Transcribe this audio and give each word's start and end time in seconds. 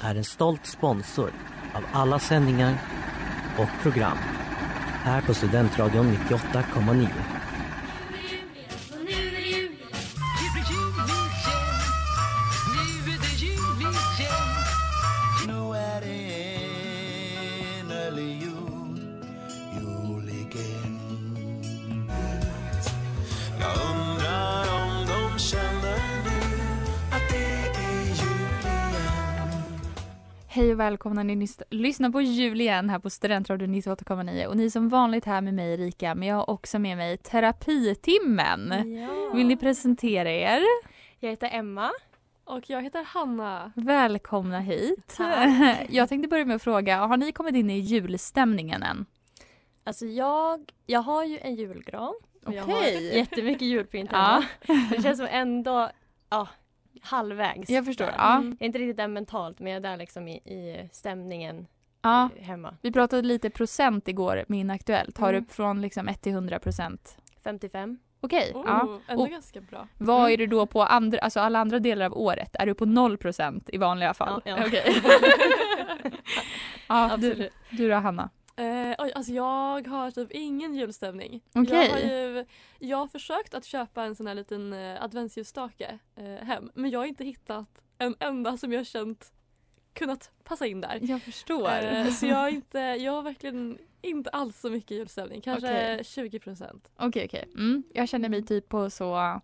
är 0.00 0.14
en 0.14 0.24
stolt 0.24 0.66
sponsor 0.66 1.32
av 1.74 1.84
alla 1.92 2.18
sändningar 2.18 2.78
och 3.58 3.68
program 3.82 4.18
här 5.02 5.22
på 5.22 5.34
Studentradion 5.34 6.16
98,9. 6.28 7.08
Välkomna, 31.00 31.22
ni 31.22 31.48
lyssnar 31.70 32.10
på 32.10 32.20
jul 32.20 32.60
igen 32.60 32.90
här 32.90 32.98
på 32.98 33.10
Studentradion 33.10 33.74
98,9 33.74 34.46
och 34.46 34.56
ni 34.56 34.70
som 34.70 34.88
vanligt 34.88 35.24
här 35.24 35.40
med 35.40 35.54
mig 35.54 35.72
Erika 35.72 36.14
men 36.14 36.28
jag 36.28 36.36
har 36.36 36.50
också 36.50 36.78
med 36.78 36.96
mig 36.96 37.16
terapitimmen. 37.16 38.94
Ja. 38.94 39.32
Vill 39.34 39.46
ni 39.46 39.56
presentera 39.56 40.30
er? 40.30 40.62
Jag 41.20 41.30
heter 41.30 41.48
Emma. 41.52 41.90
Och 42.44 42.70
jag 42.70 42.82
heter 42.82 43.04
Hanna. 43.04 43.72
Välkomna 43.76 44.60
hit. 44.60 45.14
Tack. 45.16 45.86
Jag 45.90 46.08
tänkte 46.08 46.28
börja 46.28 46.44
med 46.44 46.56
att 46.56 46.62
fråga, 46.62 46.96
har 47.06 47.16
ni 47.16 47.32
kommit 47.32 47.54
in 47.54 47.70
i 47.70 47.78
julstämningen 47.78 48.82
än? 48.82 49.06
Alltså 49.84 50.06
jag, 50.06 50.72
jag 50.86 51.00
har 51.00 51.24
ju 51.24 51.38
en 51.38 51.54
julgran. 51.54 52.14
Och 52.46 52.54
Jag 52.54 52.62
har 52.62 52.72
Okej. 52.72 53.16
jättemycket 53.16 53.62
julpynt 53.62 54.10
Ja. 54.12 54.42
Det 54.90 55.02
känns 55.02 55.18
som 55.18 55.28
ändå 55.30 55.90
ja, 56.30 56.48
halvvägs. 57.02 57.70
Jag 57.70 57.84
förstår, 57.84 58.10
ja. 58.16 58.36
Mm. 58.36 58.48
Jag 58.50 58.62
är 58.62 58.66
inte 58.66 58.78
riktigt 58.78 58.96
där 58.96 59.08
mentalt 59.08 59.60
men 59.60 59.72
jag 59.72 59.76
är 59.76 59.90
där 59.90 59.96
liksom 59.96 60.28
i, 60.28 60.34
i 60.36 60.88
stämningen 60.92 61.66
Ja, 62.02 62.28
eh, 62.36 62.44
hemma. 62.44 62.74
vi 62.82 62.92
pratade 62.92 63.22
lite 63.22 63.50
procent 63.50 64.08
igår 64.08 64.44
med 64.48 64.60
Inaktuellt. 64.60 65.18
Har 65.18 65.28
Mm. 65.32 65.42
upp 65.44 65.52
från 65.52 65.80
liksom 65.82 66.08
1 66.08 66.20
till 66.22 66.32
100 66.32 66.58
procent. 66.58 67.16
55. 67.44 67.98
Okej, 68.20 68.52
ja. 68.54 68.98
ändå 69.08 69.22
Och- 69.22 69.30
ganska 69.30 69.60
bra. 69.60 69.88
Vad 69.98 70.30
är 70.30 70.36
du 70.36 70.46
då 70.46 70.66
på 70.66 70.82
andra, 70.82 71.18
alltså 71.18 71.40
alla 71.40 71.58
andra 71.58 71.78
delar 71.78 72.06
av 72.06 72.18
året? 72.18 72.56
Är 72.58 72.66
du 72.66 72.74
på 72.74 72.86
0 72.86 73.16
procent 73.16 73.70
i 73.72 73.78
vanliga 73.78 74.14
fall? 74.14 74.42
Ja, 74.44 74.58
ja. 74.58 74.66
Okej. 74.66 75.02
ja, 76.88 77.16
du, 77.18 77.48
du 77.70 77.88
då 77.88 77.94
Hanna? 77.94 78.30
Oj, 79.02 79.12
alltså 79.14 79.32
jag 79.32 79.88
har 79.88 80.10
typ 80.10 80.32
ingen 80.32 80.74
julstämning. 80.74 81.40
Okej. 81.52 81.86
Jag, 81.86 81.90
har 81.90 81.98
ju, 81.98 82.44
jag 82.78 82.96
har 82.96 83.06
försökt 83.06 83.54
att 83.54 83.64
köpa 83.64 84.04
en 84.04 84.14
sån 84.14 84.26
här 84.26 84.34
liten 84.34 84.72
eh, 84.72 85.02
adventsljusstake 85.02 85.98
eh, 86.16 86.24
hem 86.24 86.70
men 86.74 86.90
jag 86.90 86.98
har 86.98 87.06
inte 87.06 87.24
hittat 87.24 87.84
en 87.98 88.16
enda 88.20 88.56
som 88.56 88.72
jag 88.72 88.80
har 88.80 88.84
känt 88.84 89.32
kunnat 89.92 90.30
passa 90.44 90.66
in 90.66 90.80
där. 90.80 90.98
Jag 91.02 91.22
förstår. 91.22 91.84
Eh, 91.84 92.06
så 92.06 92.26
jag 92.26 92.36
har, 92.36 92.48
inte, 92.60 92.78
jag 92.78 93.12
har 93.12 93.22
verkligen 93.22 93.78
inte 94.02 94.30
alls 94.30 94.60
så 94.60 94.70
mycket 94.70 94.90
julstämning. 94.90 95.40
Kanske 95.40 95.94
Okej. 95.94 96.04
20 96.04 96.38
procent. 96.38 96.90
Okej, 96.96 97.24
okej. 97.26 97.48
Mm. 97.54 97.82
Jag 97.94 98.08
känner 98.08 98.28
mig 98.28 98.42
typ 98.42 98.68
på 98.68 98.90
så 98.90 99.40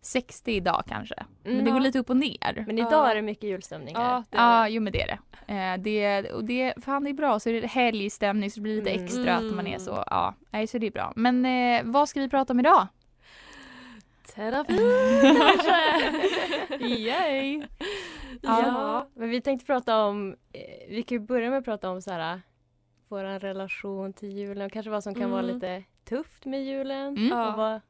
60 0.00 0.52
idag 0.52 0.82
kanske. 0.88 1.14
Men 1.42 1.52
Mm. 1.52 1.64
det 1.64 1.70
går 1.70 1.80
Ja. 1.80 1.84
lite 1.84 1.98
upp 1.98 2.10
och 2.10 2.16
ner. 2.16 2.64
Men 2.66 2.78
idag 2.78 3.10
är 3.10 3.14
det 3.14 3.22
mycket 3.22 3.44
julstämning 3.44 3.96
här. 3.96 4.10
Ja, 4.12 4.24
det 4.30 4.36
Ja, 4.36 4.68
jo 4.68 4.82
men 4.82 4.92
det 4.92 5.02
är 5.02 5.06
det. 5.06 5.18
Eh, 5.54 5.78
det, 5.78 6.30
och 6.32 6.44
det. 6.44 6.74
Fan 6.84 7.04
det 7.04 7.10
är 7.10 7.14
bra, 7.14 7.40
så 7.40 7.50
är 7.50 7.60
det 7.60 7.66
helgstämning 7.66 8.50
så 8.50 8.60
det 8.60 8.62
blir 8.62 8.76
lite 8.76 8.90
Mm. 8.90 9.04
extra 9.04 9.36
att 9.36 9.54
man 9.54 9.66
är 9.66 9.78
så, 9.78 10.04
ja. 10.06 10.34
Nej, 10.50 10.66
så 10.66 10.78
det 10.78 10.86
är 10.86 10.90
bra. 10.90 11.12
Men 11.16 11.44
eh, 11.46 11.82
vad 11.84 12.08
ska 12.08 12.20
vi 12.20 12.28
prata 12.28 12.52
om 12.52 12.60
idag? 12.60 12.86
Terapi 14.34 14.78
kanske. 15.38 16.86
Yay! 16.86 17.62
Ja. 18.42 18.62
Ja. 18.66 19.08
Men 19.14 19.30
vi 19.30 19.40
tänkte 19.40 19.66
prata 19.66 20.04
om, 20.04 20.36
eh, 20.52 20.60
vi 20.88 21.02
kan 21.02 21.18
ju 21.18 21.24
börja 21.26 21.50
med 21.50 21.58
att 21.58 21.64
prata 21.64 21.90
om 21.90 22.02
så 22.02 22.12
här 22.12 22.40
vår 23.08 23.24
relation 23.40 24.12
till 24.12 24.28
julen 24.38 24.66
och 24.66 24.72
kanske 24.72 24.90
vad 24.90 25.02
som 25.04 25.14
kan 25.14 25.30
vara 25.30 25.42
Mm. 25.42 25.54
lite 25.54 25.82
tufft 26.08 26.44
med 26.46 26.64
julen. 26.64 27.16
Mm. 27.16 27.32
Och 27.38 27.56
vad, 27.56 27.80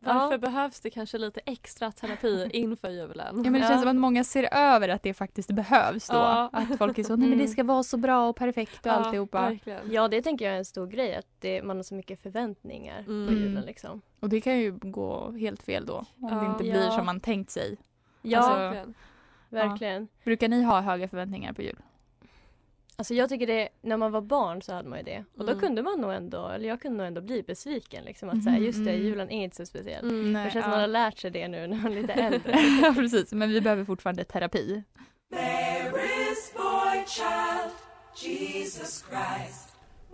Varför 0.00 0.32
Ja. 0.32 0.38
behövs 0.38 0.80
det 0.80 0.90
kanske 0.90 1.18
lite 1.18 1.40
extra 1.44 1.92
terapi 1.92 2.48
inför 2.52 2.88
julen? 2.90 3.36
Ja 3.36 3.42
men 3.42 3.52
det 3.52 3.58
Ja. 3.58 3.68
känns 3.68 3.80
som 3.82 3.90
att 3.90 3.96
många 3.96 4.24
ser 4.24 4.48
över 4.54 4.88
att 4.88 5.02
det 5.02 5.14
faktiskt 5.14 5.50
behövs 5.50 6.08
då. 6.08 6.14
Ja. 6.16 6.50
Att 6.52 6.78
folk 6.78 6.98
är 6.98 7.02
så, 7.04 7.16
nej 7.16 7.28
men 7.28 7.38
det 7.38 7.48
ska 7.48 7.64
vara 7.64 7.82
så 7.82 7.96
bra 7.96 8.28
och 8.28 8.36
perfekt 8.36 8.86
och 8.86 8.92
alltihopa. 8.92 9.42
verkligen. 9.42 9.92
ja, 9.92 10.08
det 10.08 10.22
tänker 10.22 10.44
jag 10.44 10.54
är 10.54 10.58
en 10.58 10.64
stor 10.64 10.86
grej 10.86 11.14
att 11.16 11.26
det, 11.40 11.62
man 11.62 11.76
har 11.76 11.82
så 11.82 11.94
mycket 11.94 12.22
förväntningar 12.22 13.02
på 13.02 13.10
Mm. 13.10 13.34
julen 13.34 13.64
liksom. 13.64 14.00
Och 14.20 14.28
det 14.28 14.40
kan 14.40 14.58
ju 14.58 14.72
gå 14.72 15.30
helt 15.32 15.62
fel 15.62 15.86
då. 15.86 15.94
Om 15.96 16.04
det 16.28 16.34
Ja. 16.34 16.50
inte 16.52 16.62
blir 16.64 16.84
Ja. 16.84 16.90
som 16.90 17.06
man 17.06 17.20
tänkt 17.20 17.50
sig. 17.50 17.76
Ja, 18.22 18.38
Alltså- 18.38 18.54
verkligen. 18.58 18.94
verkligen. 19.48 20.08
Brukar 20.24 20.48
ni 20.48 20.62
ha 20.62 20.80
höga 20.80 21.08
förväntningar 21.08 21.52
på 21.52 21.62
jul? 21.62 21.76
Alltså 23.00 23.14
jag 23.14 23.28
tycker 23.28 23.46
det, 23.46 23.68
när 23.82 23.96
man 23.96 24.12
var 24.12 24.20
barn 24.20 24.62
så 24.62 24.72
hade 24.72 24.88
man 24.88 24.98
ju 24.98 25.04
det. 25.04 25.24
Och 25.36 25.44
då 25.44 25.52
Mm. 25.52 25.60
kunde 25.60 25.82
man 25.82 26.00
nog 26.00 26.12
ändå, 26.12 26.48
eller 26.48 26.68
jag 26.68 26.80
kunde 26.82 26.98
nog 26.98 27.06
ändå 27.06 27.20
bli 27.20 27.42
besviken 27.42 28.04
liksom. 28.04 28.28
Att 28.28 28.44
säga, 28.44 28.58
just 28.58 28.84
det, 28.84 28.90
mm. 28.90 29.02
julen 29.06 29.30
är 29.30 29.44
inte 29.44 29.56
så 29.56 29.66
speciell. 29.66 30.04
Mm. 30.10 30.44
Det 30.44 30.50
känns 30.50 30.64
som 30.64 30.70
man 30.70 30.80
har 30.80 30.86
lärt 30.86 31.18
sig 31.18 31.30
det 31.30 31.48
nu 31.48 31.66
när 31.66 31.76
man 31.76 31.92
är 31.92 31.96
lite 32.02 32.12
äldre. 32.12 32.52
ja 32.82 32.92
precis, 32.96 33.32
men 33.32 33.48
vi 33.48 33.60
behöver 33.60 33.84
fortfarande 33.84 34.24
terapi. 34.24 34.82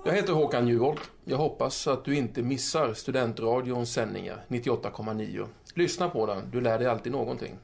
Jag 0.05 0.13
heter 0.13 0.33
Håkan 0.33 0.69
Juholt. 0.69 1.11
Jag 1.25 1.37
hoppas 1.39 1.87
att 1.87 2.05
du 2.05 2.17
inte 2.17 2.43
missar 2.43 2.93
Studentradions 2.95 3.93
sändningar 3.93 4.45
98,9. 4.49 5.47
Lyssna 5.75 6.09
på 6.09 6.27
den, 6.27 6.51
du 6.51 6.61
lär 6.61 6.79
dig 6.79 6.89
alltid 6.89 7.13
någonting. 7.13 7.59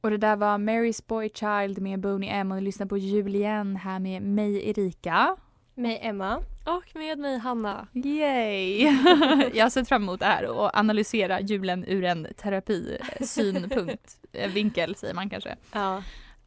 Och 0.00 0.10
det 0.10 0.16
där 0.16 0.36
var 0.36 0.58
Mary's 0.58 1.02
Boy 1.06 1.30
Child 1.34 1.78
med 1.78 2.00
Boney 2.00 2.28
M 2.28 2.50
och 2.50 2.56
ni 2.56 2.62
lyssnar 2.62 2.86
på 2.86 2.98
jul 2.98 3.34
igen 3.34 3.76
här 3.76 3.98
med 3.98 4.22
mig 4.22 4.70
Erika. 4.70 5.36
Mig 5.74 5.98
Emma. 6.02 6.42
Och 6.64 6.84
med 6.94 7.18
mig 7.18 7.38
Hanna. 7.38 7.86
Yay! 7.92 8.82
jag 9.54 9.64
har 9.64 9.70
sett 9.70 9.88
fram 9.88 10.02
emot 10.02 10.20
det 10.20 10.26
här 10.26 10.46
och 10.46 10.76
analysera 10.78 11.40
julen 11.40 11.84
ur 11.88 12.04
en 12.04 12.26
terapisynpunkt, 12.36 14.18
eh, 14.32 14.50
vinkel 14.50 14.94
säger 14.94 15.14
man 15.14 15.30
kanske. 15.30 15.56
Ja. 15.72 16.02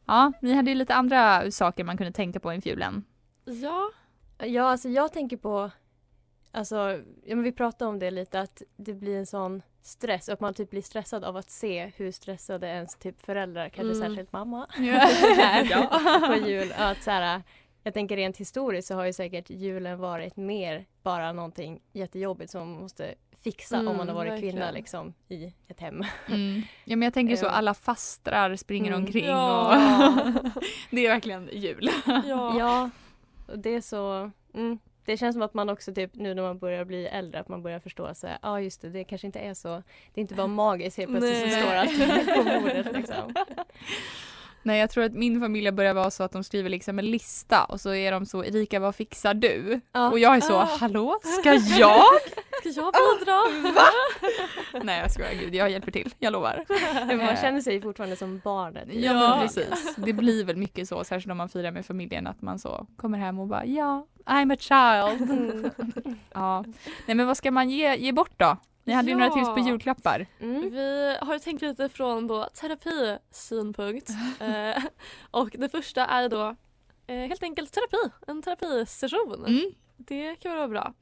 Ja, 0.06 0.32
ni 0.40 0.54
hade 0.54 0.70
ju 0.70 0.74
lite 0.74 0.94
andra 0.94 1.50
saker 1.50 1.84
man 1.84 1.96
kunde 1.96 2.12
tänka 2.12 2.40
på 2.40 2.52
inför 2.52 2.70
julen. 2.70 3.04
Ja. 3.44 3.90
Ja, 4.38 4.62
alltså 4.70 4.88
jag 4.88 5.12
tänker 5.12 5.36
på, 5.36 5.70
alltså, 6.50 6.76
ja, 7.24 7.36
men 7.36 7.42
vi 7.42 7.52
pratade 7.52 7.88
om 7.88 7.98
det 7.98 8.10
lite, 8.10 8.40
att 8.40 8.62
det 8.76 8.94
blir 8.94 9.18
en 9.18 9.26
sån 9.26 9.62
stress 9.82 10.28
och 10.28 10.34
att 10.34 10.40
man 10.40 10.54
typ 10.54 10.70
blir 10.70 10.82
stressad 10.82 11.24
av 11.24 11.36
att 11.36 11.50
se 11.50 11.92
hur 11.96 12.12
stressade 12.12 12.66
ens 12.66 12.96
typ 12.96 13.22
föräldrar, 13.26 13.68
kanske 13.68 13.96
Mm. 13.96 14.08
särskilt 14.08 14.32
mamma, 14.32 14.66
Ja. 14.78 14.82
är 15.42 16.40
på 16.40 16.48
jul. 16.48 16.72
Att 16.78 17.02
så 17.02 17.10
här, 17.10 17.42
jag 17.82 17.94
tänker 17.94 18.16
rent 18.16 18.36
historiskt 18.36 18.88
så 18.88 18.94
har 18.94 19.04
ju 19.04 19.12
säkert 19.12 19.50
julen 19.50 19.98
varit 19.98 20.36
mer 20.36 20.84
bara 21.02 21.32
någonting 21.32 21.80
jättejobbigt 21.92 22.50
som 22.50 22.70
man 22.70 22.80
måste 22.82 23.14
fixa 23.42 23.76
om 23.78 23.86
Mm, 23.86 23.96
man 23.96 24.08
har 24.08 24.14
varit 24.14 24.40
kvinna 24.40 24.58
verkligen. 24.60 24.74
liksom 24.74 25.14
i 25.28 25.52
ett 25.68 25.80
hem. 25.80 26.04
Mm. 26.28 26.62
Ja 26.84 26.96
men 26.96 27.02
jag 27.06 27.14
tänker 27.14 27.36
så, 27.36 27.44
Ja. 27.44 27.50
alla 27.50 27.74
fastrar 27.74 28.56
springer 28.56 28.90
Mm. 28.92 29.00
omkring 29.04 29.24
Ja. 29.24 29.68
och 30.18 30.52
det 30.90 31.06
är 31.06 31.08
verkligen 31.08 31.48
jul. 31.52 31.90
Ja. 32.06 32.58
Ja, 32.58 32.90
och 33.48 33.58
det 33.58 33.70
är 33.74 33.80
så, 33.80 34.30
mm, 34.54 34.78
det 35.04 35.16
känns 35.16 35.34
som 35.34 35.42
att 35.42 35.54
man 35.54 35.68
också 35.68 35.94
typ 35.94 36.14
nu 36.14 36.34
när 36.34 36.42
man 36.42 36.58
börjar 36.58 36.84
bli 36.84 37.06
äldre 37.06 37.40
att 37.40 37.48
man 37.48 37.62
börjar 37.62 37.80
förstå 37.80 38.14
så 38.14 38.26
ja 38.26 38.38
ah, 38.40 38.60
just 38.60 38.82
det, 38.82 38.88
det 38.88 39.04
kanske 39.04 39.26
inte 39.26 39.38
är 39.38 39.54
så, 39.54 39.82
det 40.14 40.20
är 40.20 40.22
inte 40.22 40.34
bara 40.34 40.46
magiskt 40.46 40.96
helt 40.96 41.10
plötsligt 41.10 41.40
som 41.40 41.50
står 41.50 41.74
allt 41.74 42.26
på 42.36 42.60
bordet 42.60 42.92
liksom. 42.92 43.34
Nej 44.62 44.80
jag 44.80 44.90
tror 44.90 45.04
att 45.04 45.12
min 45.14 45.40
familj 45.40 45.70
börjar 45.72 45.94
vara 45.94 46.10
så 46.10 46.22
att 46.22 46.32
de 46.32 46.44
skriver 46.44 46.70
liksom 46.70 46.98
en 46.98 47.06
lista 47.06 47.64
och 47.64 47.80
så 47.80 47.94
är 47.94 48.12
de 48.12 48.26
så 48.26 48.44
Erika 48.44 48.80
vad 48.80 48.94
fixar 48.94 49.34
du? 49.34 49.80
Ja. 49.92 50.10
Och 50.10 50.18
jag 50.18 50.36
är 50.36 50.40
så 50.40 50.56
Ah. 50.56 50.68
hallå 50.80 51.18
ska 51.40 51.52
jag? 51.78 52.04
Ska 52.60 52.70
jag 52.80 52.92
bidra? 52.94 53.38
Nej 54.82 55.00
jag 55.00 55.10
skojar, 55.10 55.30
gud 55.40 55.54
jag 55.54 55.70
hjälper 55.70 55.92
till, 55.92 56.14
jag 56.18 56.32
lovar. 56.32 56.64
Man 57.06 57.20
Eh, 57.20 57.40
känner 57.40 57.60
sig 57.60 57.80
fortfarande 57.80 58.16
som 58.16 58.40
barnet. 58.44 58.88
Ja, 58.92 59.12
men 59.12 59.40
precis. 59.40 59.94
Det 59.96 60.12
blir 60.12 60.44
väl 60.44 60.56
mycket 60.56 60.88
så, 60.88 61.04
särskilt 61.04 61.30
om 61.30 61.36
man 61.38 61.48
firar 61.48 61.70
med 61.70 61.86
familjen, 61.86 62.26
att 62.26 62.42
man 62.42 62.58
så 62.58 62.86
kommer 62.96 63.18
hem 63.18 63.38
och 63.38 63.46
bara 63.46 63.64
ja, 63.66 64.06
I'm 64.26 64.54
a 64.54 64.56
child. 64.58 65.30
Mm. 65.30 65.70
ja. 66.34 66.64
Nej 67.06 67.14
men 67.16 67.26
vad 67.26 67.36
ska 67.36 67.50
man 67.50 67.70
ge, 67.70 67.96
ge 67.96 68.12
bort 68.12 68.32
då? 68.38 68.56
Ni 68.84 68.92
hade 68.92 69.08
ju 69.08 69.14
några 69.14 69.26
Ja. 69.26 69.34
tips 69.34 69.48
på 69.48 69.58
julklappar. 69.68 70.26
Mm. 70.40 70.70
Vi 70.70 71.16
har 71.20 71.38
tänkt 71.38 71.62
lite 71.62 71.88
från 71.88 72.26
då 72.26 72.48
terapisynpunkt. 72.60 74.10
eh, 74.40 74.82
och 75.30 75.50
det 75.58 75.68
första 75.68 76.06
är 76.06 76.28
då 76.28 76.56
eh, 77.06 77.16
helt 77.16 77.42
enkelt 77.42 77.72
terapi. 77.72 78.10
En 78.26 78.42
terapisession. 78.42 79.44
Mm. 79.46 79.72
Det 79.96 80.36
kan 80.36 80.56
vara 80.56 80.68
bra. 80.68 80.94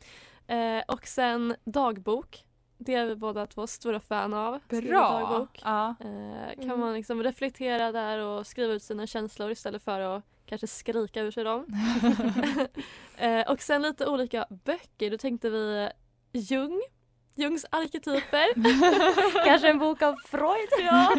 Eh, 0.46 0.82
och 0.88 1.06
sen 1.06 1.56
dagbok. 1.64 2.44
Det 2.78 2.94
är 2.94 3.06
vi 3.06 3.16
båda 3.16 3.46
två 3.46 3.66
stora 3.66 4.00
fan 4.00 4.34
av. 4.34 4.60
Bra. 4.68 5.10
Dagbok. 5.20 5.60
Ja. 5.64 5.88
Eh, 6.00 6.54
kan 6.54 6.64
Mm. 6.64 6.80
man 6.80 6.94
liksom 6.94 7.22
reflektera 7.22 7.92
där 7.92 8.18
och 8.18 8.46
skriva 8.46 8.72
ut 8.72 8.82
sina 8.82 9.06
känslor 9.06 9.50
istället 9.50 9.82
för 9.82 10.00
att 10.00 10.24
kanske 10.46 10.66
skrika 10.66 11.20
ur 11.20 11.30
sig 11.30 11.44
dem. 11.44 11.66
eh, 13.16 13.50
och 13.50 13.60
sen 13.62 13.82
lite 13.82 14.06
olika 14.06 14.46
böcker. 14.64 15.10
Då 15.10 15.18
tänkte 15.18 15.50
vi 15.50 15.88
Jung. 16.32 16.80
Jungs 17.34 17.66
arketyper. 17.70 18.46
Kanske 19.44 19.68
en 19.68 19.78
bok 19.78 20.02
av 20.02 20.14
Freud? 20.30 20.68
ja. 20.86 21.12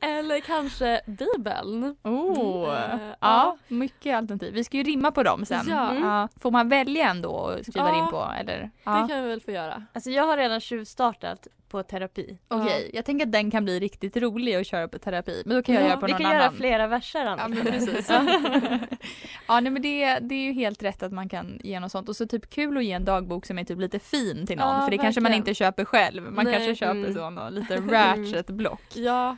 Eller 0.00 0.40
kanske 0.40 1.00
Bibeln. 1.06 1.96
Oh. 2.02 2.74
Eh, 2.74 2.98
ja, 3.00 3.16
ja. 3.20 3.56
mycket 3.68 4.16
alternativ. 4.16 4.54
Vi 4.54 4.64
ska 4.64 4.76
ju 4.76 4.82
rimma 4.82 5.10
på 5.12 5.22
dem 5.22 5.44
sen. 5.46 5.66
Ja. 5.68 5.90
Mm. 5.90 6.02
Ja. 6.04 6.28
Får 6.40 6.50
man 6.50 6.68
välja 6.68 7.08
ändå 7.10 7.30
och 7.30 7.64
skriva 7.66 7.88
Ja. 7.88 8.04
in 8.04 8.10
på? 8.10 8.32
Eller? 8.40 8.58
Det 8.58 8.70
Ja. 8.84 9.08
kan 9.08 9.22
vi 9.22 9.28
väl 9.28 9.40
få 9.40 9.50
göra. 9.50 9.84
Alltså 9.92 10.10
jag 10.10 10.24
har 10.26 10.36
redan 10.36 10.60
tjuvstartat 10.60 11.46
på 11.68 11.82
terapi. 11.82 12.38
Okej, 12.48 12.90
jag 12.94 13.04
tänker 13.04 13.26
att 13.26 13.32
den 13.32 13.50
kan 13.50 13.64
bli 13.64 13.80
riktigt 13.80 14.16
rolig 14.16 14.54
att 14.54 14.66
köra 14.66 14.88
på 14.88 14.98
terapi. 14.98 15.42
Men 15.46 15.56
då 15.56 15.62
kan 15.62 15.74
jag 15.74 15.84
Ja, 15.84 15.88
göra 15.88 16.00
på 16.00 16.06
Vi 16.06 16.12
någon 16.12 16.20
kan 16.20 16.30
annan. 16.30 16.42
göra 16.42 16.52
flera 16.52 16.86
verser 16.86 17.24
annars. 17.26 17.40
Ja 17.40 17.48
men 17.48 17.64
precis. 17.72 18.08
ja 19.48 19.60
nej 19.60 19.72
men 19.72 19.82
det, 19.82 20.18
det 20.18 20.34
är 20.34 20.42
ju 20.44 20.52
helt 20.52 20.82
rätt 20.82 21.02
att 21.02 21.12
man 21.12 21.28
kan 21.28 21.60
ge 21.64 21.80
något 21.80 21.92
sånt 21.92 22.08
och 22.08 22.16
så 22.16 22.26
typ 22.26 22.50
kul 22.50 22.76
att 22.76 22.84
ge 22.84 22.92
en 22.92 23.04
dagbok 23.04 23.46
som 23.46 23.58
är 23.58 23.64
typ 23.64 23.78
lite 23.78 23.98
fin 23.98 24.46
till 24.46 24.58
någon 24.58 24.74
Ja, 24.76 24.82
för 24.82 24.90
det 24.90 24.98
kanske 24.98 25.20
man 25.20 25.24
verkligen. 25.30 25.40
inte 25.48 25.54
köper 25.54 25.84
själv. 25.84 26.22
Man 26.32 26.44
Nej, 26.44 26.54
kanske 26.54 26.74
köper 26.74 26.94
mm. 27.00 27.14
så 27.14 27.30
något 27.30 27.52
lite 27.52 27.76
ratchet 27.88 28.46
block. 28.46 28.82
Ja. 28.94 29.36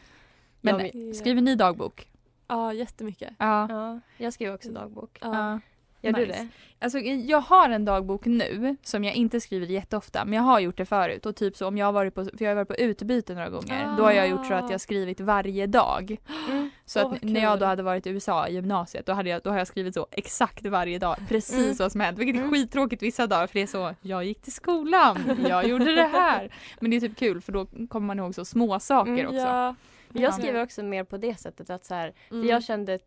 Men 0.60 0.80
Ja, 0.94 1.14
skriver 1.14 1.42
ni 1.42 1.54
dagbok? 1.54 2.06
Ja, 2.48 2.72
jättemycket. 2.72 3.30
Ja. 3.38 3.66
Ja, 3.70 4.00
jag 4.16 4.32
skriver 4.32 4.54
också 4.54 4.70
dagbok. 4.70 5.18
Ja. 5.20 5.60
Gör 6.02 6.12
du 6.12 6.26
Nice. 6.26 6.38
det? 6.38 6.48
Alltså 6.84 6.98
jag 6.98 7.40
har 7.40 7.70
en 7.70 7.84
dagbok 7.84 8.24
nu 8.26 8.76
som 8.82 9.04
jag 9.04 9.14
inte 9.14 9.40
skriver 9.40 9.66
jätteofta 9.66 10.24
men 10.24 10.32
jag 10.34 10.42
har 10.42 10.60
gjort 10.60 10.76
det 10.76 10.84
förut 10.84 11.26
och 11.26 11.36
typ 11.36 11.56
så 11.56 11.66
om 11.68 11.78
jag 11.78 11.86
har 11.86 11.92
varit 11.92 12.14
på, 12.14 12.24
för 12.24 12.30
jag 12.44 12.50
har 12.50 12.54
varit 12.54 12.68
på 12.68 12.74
utbyte 12.76 13.34
några 13.34 13.48
gånger 13.48 13.94
då 13.96 14.02
har 14.02 14.12
jag 14.12 14.28
gjort 14.28 14.46
så 14.46 14.54
att 14.54 14.62
jag 14.64 14.70
har 14.70 14.78
skrivit 14.78 15.20
varje 15.20 15.66
dag. 15.66 16.16
Mm. 16.50 16.70
Så 16.86 17.02
Åh, 17.04 17.12
att 17.12 17.22
när 17.22 17.40
jag 17.42 17.58
då 17.58 17.66
hade 17.66 17.82
varit 17.82 18.06
i 18.06 18.10
USA 18.10 18.48
i 18.48 18.54
gymnasiet 18.54 19.06
då, 19.06 19.12
hade 19.12 19.30
jag, 19.30 19.40
då 19.44 19.50
har 19.50 19.58
jag 19.58 19.66
skrivit 19.66 19.94
så 19.94 20.06
exakt 20.10 20.66
varje 20.66 20.98
dag 20.98 21.16
precis 21.28 21.58
Mm. 21.64 21.76
vad 21.78 21.92
som 21.92 22.00
hänt. 22.00 22.18
Vilket 22.18 22.36
är 22.36 22.38
Mm. 22.40 22.50
skittråkigt 22.52 23.02
vissa 23.02 23.26
dagar 23.26 23.46
för 23.46 23.54
det 23.54 23.62
är 23.62 23.66
så 23.66 23.94
jag 24.00 24.24
gick 24.24 24.42
till 24.42 24.52
skolan, 24.52 25.18
jag 25.48 25.66
gjorde 25.68 25.94
det 25.94 26.02
här. 26.12 26.50
Men 26.80 26.90
det 26.90 26.96
är 26.96 27.00
typ 27.00 27.16
kul 27.16 27.40
för 27.40 27.52
då 27.52 27.66
kommer 27.88 28.06
man 28.06 28.18
ihåg 28.18 28.34
så 28.34 28.44
små 28.44 28.80
saker 28.80 29.12
Mm, 29.12 29.26
också. 29.26 29.36
Ja. 29.38 29.74
Jag 30.14 30.34
skriver 30.34 30.62
också 30.62 30.82
mer 30.82 31.04
på 31.04 31.16
det 31.16 31.34
sättet 31.40 31.70
att 31.70 31.84
så 31.84 31.94
här, 31.94 32.14
Mm. 32.30 32.42
för 32.42 32.50
jag 32.50 32.62
kände 32.64 32.98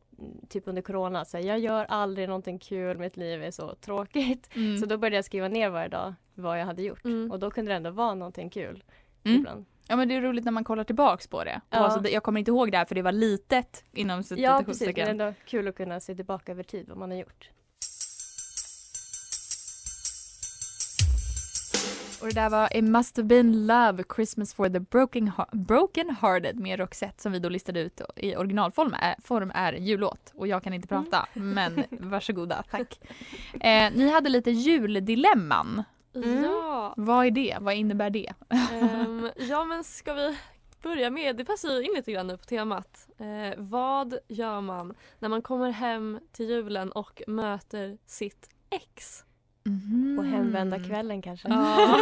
typ 0.49 0.67
under 0.67 0.81
corona 0.81 1.25
så 1.25 1.37
här, 1.37 1.43
jag 1.43 1.59
gör 1.59 1.85
aldrig 1.85 2.27
någonting 2.27 2.59
kul, 2.59 2.97
mitt 2.97 3.17
liv 3.17 3.43
är 3.43 3.51
så 3.51 3.75
tråkigt. 3.75 4.49
Mm. 4.55 4.77
Så 4.77 4.85
då 4.85 4.97
började 4.97 5.15
jag 5.15 5.25
skriva 5.25 5.47
ner 5.47 5.69
varje 5.69 5.87
dag 5.89 6.13
vad 6.33 6.59
jag 6.59 6.65
hade 6.65 6.81
gjort 6.83 7.05
Mm. 7.05 7.31
och 7.31 7.39
då 7.39 7.51
kunde 7.51 7.71
det 7.71 7.75
ändå 7.75 7.89
vara 7.89 8.13
någonting 8.15 8.49
kul 8.49 8.83
Mm. 9.25 9.37
ibland. 9.37 9.65
Ja 9.87 9.95
men 9.95 10.07
det 10.07 10.15
är 10.15 10.21
roligt 10.21 10.45
när 10.45 10.51
man 10.51 10.63
kollar 10.63 10.83
tillbaks 10.83 11.27
på 11.27 11.43
det. 11.43 11.61
Ja. 11.69 11.77
Alltså, 11.77 12.09
jag 12.11 12.23
kommer 12.23 12.39
inte 12.39 12.51
ihåg 12.51 12.71
det 12.71 12.77
här 12.77 12.85
för 12.85 12.95
det 12.95 13.01
var 13.01 13.11
litet 13.11 13.83
inom 13.93 14.17
Ja 14.17 14.23
precis, 14.23 14.29
men 14.31 14.37
det 14.37 14.43
är 14.45 14.63
citationstecken. 14.63 15.07
ändå 15.07 15.33
kul 15.45 15.67
att 15.67 15.75
kunna 15.75 15.99
se 15.99 16.15
tillbaka 16.15 16.51
över 16.51 16.63
tid 16.63 16.89
vad 16.89 16.97
man 16.97 17.11
har 17.11 17.17
gjort. 17.17 17.49
Och 22.23 22.29
det 22.29 22.35
där 22.35 22.49
var 22.49 22.77
It 22.77 22.83
must 22.83 23.17
have 23.17 23.27
been 23.27 23.67
love, 23.67 24.03
Christmas 24.15 24.53
for 24.53 24.69
the 24.69 24.79
broken, 24.79 25.31
broken 25.51 26.15
hearted 26.21 26.59
med 26.59 26.79
Roxette 26.79 27.21
som 27.21 27.31
vi 27.31 27.39
då 27.39 27.49
listade 27.49 27.79
ut 27.79 28.01
i 28.15 28.35
originalform 28.35 28.95
är, 28.99 29.15
form 29.21 29.51
är 29.55 29.73
jullåt. 29.73 30.31
Och 30.35 30.47
jag 30.47 30.63
kan 30.63 30.73
inte 30.73 30.87
prata, 30.87 31.27
men 31.33 31.83
varsågoda, 31.89 32.63
tack. 32.71 32.99
Eh, 33.53 33.91
ni 33.93 34.09
hade 34.11 34.29
lite 34.29 34.51
juldilemman. 34.51 35.83
Mm. 36.15 36.43
Ja. 36.43 36.93
Vad 36.97 37.25
är 37.25 37.31
det? 37.31 37.57
Vad 37.59 37.73
innebär 37.73 38.09
det? 38.09 38.33
Ehm, 38.49 39.29
ja 39.35 39.65
men 39.65 39.83
ska 39.83 40.13
vi 40.13 40.37
börja 40.81 41.09
med, 41.09 41.35
det 41.35 41.45
passar 41.45 41.69
ju 41.69 41.83
in 41.83 41.93
lite 41.95 42.11
grann 42.11 42.27
nu 42.27 42.37
på 42.37 42.43
temat. 42.43 43.07
Eh, 43.17 43.53
vad 43.57 44.17
gör 44.27 44.61
man 44.61 44.93
när 45.19 45.29
man 45.29 45.41
kommer 45.41 45.69
hem 45.69 46.19
till 46.31 46.49
julen 46.49 46.91
och 46.91 47.21
möter 47.27 47.97
sitt 48.05 48.49
ex? 48.69 49.25
Mhm. 49.65 50.13
På 50.17 50.23
hemvända 50.23 50.79
kvällen 50.79 51.21
kanske. 51.21 51.47
Ja. 51.49 51.99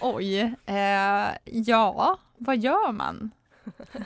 Oj. 0.00 0.40
Eh, 0.66 1.36
ja, 1.44 2.18
vad 2.38 2.58
gör 2.58 2.92
man? 2.92 3.30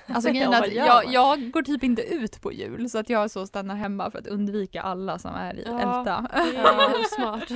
Alltså 0.06 0.30
grejen 0.30 0.52
Ja, 0.52 0.64
att 0.64 0.72
jag, 0.72 1.12
jag 1.12 1.50
går 1.50 1.62
typ 1.62 1.82
inte 1.84 2.02
ut 2.02 2.42
på 2.42 2.52
jul 2.52 2.90
så 2.90 2.98
att 2.98 3.10
jag 3.10 3.30
så 3.30 3.46
stannar 3.46 3.74
hemma 3.74 4.10
för 4.10 4.18
att 4.18 4.26
undvika 4.26 4.82
alla 4.82 5.18
som 5.18 5.34
är 5.34 5.54
i 5.54 5.64
Ja. 5.66 5.80
Älta. 5.80 6.26
Är 6.32 7.04
smart. 7.14 7.48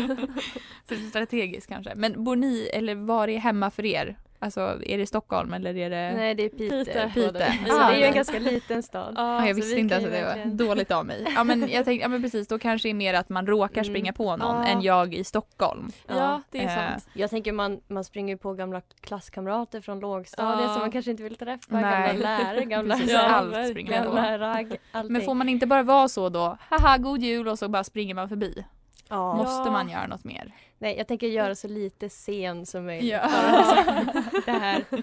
Så 0.88 1.08
strategiskt 1.08 1.68
kanske. 1.68 1.94
Men 1.94 2.24
bor 2.24 2.36
ni, 2.36 2.70
eller 2.72 2.94
var 2.94 3.28
är 3.28 3.38
hemma 3.38 3.70
för 3.70 3.84
er? 3.84 4.16
Alltså 4.42 4.60
är 4.86 4.98
det 4.98 5.06
Stockholm 5.06 5.52
eller 5.52 5.76
är 5.76 5.90
det? 5.90 6.12
Nej 6.16 6.34
det 6.34 6.44
är 6.44 6.48
Piteå. 6.48 6.84
Piteå. 6.84 7.08
Piteå. 7.08 7.32
båda. 7.32 7.46
Ah, 7.46 7.52
Så 7.68 7.78
det 7.78 7.94
är 7.94 7.98
ju 7.98 8.04
en 8.04 8.14
ganska 8.14 8.38
liten 8.38 8.82
stad. 8.82 9.14
Ja, 9.16 9.46
jag 9.46 9.54
visste 9.54 9.74
vi 9.74 9.80
inte 9.80 9.96
att 9.96 10.02
det 10.02 10.08
var 10.10 10.16
verkligen- 10.20 10.56
dåligt 10.56 10.90
av 10.90 11.06
mig. 11.06 11.26
Ja 11.36 11.44
men 11.44 11.60
jag 11.60 11.84
tänkte, 11.84 11.92
ja 12.02 12.08
men 12.08 12.22
precis 12.22 12.48
då 12.48 12.58
kanske 12.58 12.88
det 12.88 12.92
är 12.92 12.94
mer 12.94 13.14
att 13.14 13.28
man 13.28 13.46
råkar 13.46 13.80
Mm. 13.82 13.84
springa 13.84 14.12
på 14.12 14.36
någon 14.36 14.56
Ja. 14.62 14.66
än 14.66 14.82
jag 14.82 15.14
i 15.14 15.24
Stockholm. 15.24 15.90
ja 16.06 16.42
det 16.50 16.58
är 16.58 16.64
Eh, 16.64 16.90
sant. 16.92 17.08
Jag 17.12 17.30
tänker 17.30 17.52
man, 17.52 17.80
man 17.88 18.04
springer 18.04 18.36
på 18.36 18.52
gamla 18.52 18.80
klasskamrater 19.00 19.80
från 19.80 20.00
lågstadiet 20.00 20.60
Ja. 20.66 20.72
som 20.72 20.80
man 20.80 20.90
kanske 20.90 21.10
inte 21.10 21.22
vill 21.22 21.36
träffa. 21.36 21.66
Nej. 21.68 21.82
Gamla 22.06 22.22
lärare, 22.38 22.64
gamla, 22.64 22.94
Precis, 22.94 23.12
Ja, 23.12 23.20
allt 23.20 23.68
springer 23.68 23.92
gamla 24.04 24.38
ragg, 24.38 24.76
allting. 24.92 25.12
Men 25.12 25.22
får 25.22 25.34
man 25.34 25.48
inte 25.48 25.66
bara 25.66 25.82
vara 25.82 26.08
så 26.08 26.28
då, 26.28 26.56
haha 26.70 26.98
god 26.98 27.20
jul 27.22 27.48
och 27.48 27.58
så 27.58 27.68
bara 27.68 27.84
springer 27.84 28.14
man 28.14 28.28
förbi? 28.28 28.64
Ja. 29.10 29.34
Måste 29.34 29.70
man 29.70 29.88
göra 29.88 30.06
något 30.06 30.24
mer? 30.24 30.54
Nej, 30.78 30.96
jag 30.98 31.08
tänker 31.08 31.26
göra 31.26 31.54
så 31.54 31.68
lite 31.68 32.08
scen 32.08 32.66
som 32.66 32.86
möjligt. 32.86 33.10
Ja. 33.12 33.20
Det 34.46 34.50
här. 34.52 34.84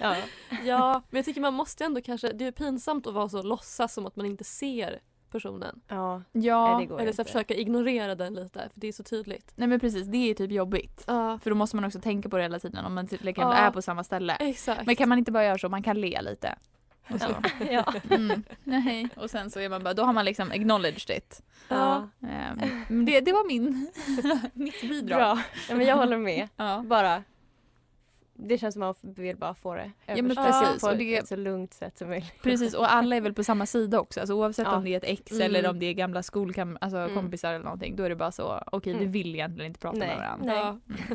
Ja. 0.00 0.16
Ja, 0.64 1.02
men 1.10 1.18
jag 1.18 1.24
tycker 1.24 1.40
man 1.40 1.54
måste 1.54 1.84
ändå 1.84 2.00
kanske, 2.00 2.32
det 2.32 2.46
är 2.46 2.52
pinsamt 2.52 3.06
att 3.06 3.14
vara 3.14 3.28
så 3.28 3.42
låtsas 3.42 3.94
som 3.94 4.06
att 4.06 4.16
man 4.16 4.26
inte 4.26 4.44
ser 4.44 5.00
personen. 5.30 5.80
ja. 5.88 6.22
Ja, 6.32 6.76
Nej, 6.76 6.86
det 6.86 6.90
går 6.92 7.00
Eller 7.00 7.12
så 7.12 7.22
inte. 7.22 7.32
försöka 7.32 7.54
ignorera 7.54 8.14
den 8.14 8.34
lite 8.34 8.58
för 8.72 8.80
det 8.80 8.88
är 8.88 8.92
så 8.92 9.02
tydligt. 9.02 9.52
nej 9.54 9.68
men 9.68 9.80
precis 9.80 10.06
det 10.06 10.30
är 10.30 10.34
typ 10.34 10.50
jobbigt. 10.50 11.04
Ja, 11.06 11.38
För 11.38 11.50
då 11.50 11.56
måste 11.56 11.76
man 11.76 11.84
också 11.84 12.00
tänka 12.00 12.28
på 12.28 12.36
det 12.36 12.42
hela 12.42 12.58
tiden 12.58 12.84
om 12.84 12.94
man 12.94 13.06
till 13.06 13.28
exempel 13.28 13.56
är 13.56 13.70
på 13.70 13.82
samma 13.82 14.04
ställe. 14.04 14.36
exakt. 14.40 14.86
Men 14.86 14.96
kan 14.96 15.08
man 15.08 15.18
inte 15.18 15.32
bara 15.32 15.44
göra 15.44 15.58
så, 15.58 15.68
man 15.68 15.82
kan 15.82 16.00
le 16.00 16.22
lite. 16.22 16.54
Och 17.10 17.20
så. 17.20 17.36
Ja. 17.70 17.94
Mm. 18.10 18.44
Nej. 18.64 19.08
Och 19.16 19.30
sen 19.30 19.50
så 19.50 19.60
är 19.60 19.68
man 19.68 19.82
bara, 19.82 19.94
då 19.94 20.02
har 20.04 20.12
man 20.12 20.24
liksom 20.24 20.50
acknowledged 20.50 21.16
it. 21.16 21.42
ja. 21.68 22.08
Men 22.88 23.04
det, 23.04 23.20
det 23.20 23.32
var 23.32 23.46
min, 23.46 23.90
mitt 24.52 24.80
bidrag. 24.80 25.18
Bra. 25.18 25.42
Ja, 25.68 25.74
men 25.74 25.86
jag 25.86 25.96
håller 25.96 26.18
med. 26.18 26.48
Ja. 26.56 26.82
Bara 26.86 27.22
det 28.36 28.58
känns 28.58 28.72
som 28.74 28.82
att 28.82 29.02
man 29.02 29.12
vill 29.14 29.36
bara 29.36 29.54
få 29.54 29.74
det 29.74 29.90
Ja, 30.06 30.14
men 30.22 30.36
precis, 30.36 30.80
på 30.80 30.86
och 30.88 30.96
det- 30.96 31.16
ett 31.16 31.28
så 31.28 31.36
lugnt 31.36 31.74
sätt 31.74 31.98
som 31.98 32.08
möjligt. 32.08 32.42
Precis 32.42 32.74
och 32.74 32.92
alla 32.92 33.16
är 33.16 33.20
väl 33.20 33.34
på 33.34 33.44
samma 33.44 33.66
sida 33.66 34.00
också. 34.00 34.20
Alltså, 34.20 34.34
oavsett 34.34 34.66
Ja. 34.66 34.76
om 34.76 34.84
det 34.84 34.90
är 34.90 34.96
ett 34.96 35.04
ex 35.04 35.32
Mm. 35.32 35.42
eller 35.42 35.70
om 35.70 35.78
det 35.78 35.86
är 35.86 35.92
gamla 35.92 36.22
skolkam 36.22 36.78
alltså, 36.80 36.98
Mm. 36.98 37.14
kompisar 37.14 37.52
eller 37.54 37.64
någonting. 37.64 37.96
Då 37.96 38.02
är 38.02 38.08
det 38.08 38.16
bara 38.16 38.32
så, 38.32 38.60
okej 38.72 38.92
vi 38.92 38.98
Mm. 38.98 39.12
vill 39.12 39.34
egentligen 39.34 39.68
inte 39.68 39.80
prata 39.80 39.98
Nej. 39.98 40.08
med 40.08 40.16
varandra. 40.16 40.46
Nej. 40.46 40.56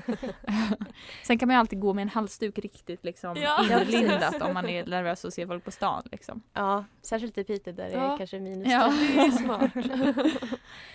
Ja. 0.07 0.13
Sen 1.23 1.37
kan 1.37 1.47
man 1.47 1.55
ju 1.55 1.59
alltid 1.59 1.79
gå 1.79 1.93
med 1.93 2.01
en 2.01 2.09
halsduk 2.09 2.59
riktigt 2.59 3.03
liksom 3.05 3.35
Ja. 3.37 3.65
inlindat 3.81 4.41
om 4.41 4.53
man 4.53 4.65
är 4.69 4.85
nervös 4.85 5.23
och 5.25 5.33
ser 5.33 5.47
folk 5.47 5.63
på 5.65 5.71
stan. 5.71 6.03
Liksom. 6.11 6.41
Ja, 6.53 6.85
särskilt 7.01 7.37
i 7.37 7.43
Piteå 7.43 7.73
där 7.73 7.85
det 7.89 7.91
Ja. 7.93 8.13
är 8.13 8.17
kanske 8.17 8.39
minus 8.39 8.67
Ja. 8.71 8.93
Det 9.13 9.19
är 9.19 9.31
smart. 9.31 9.71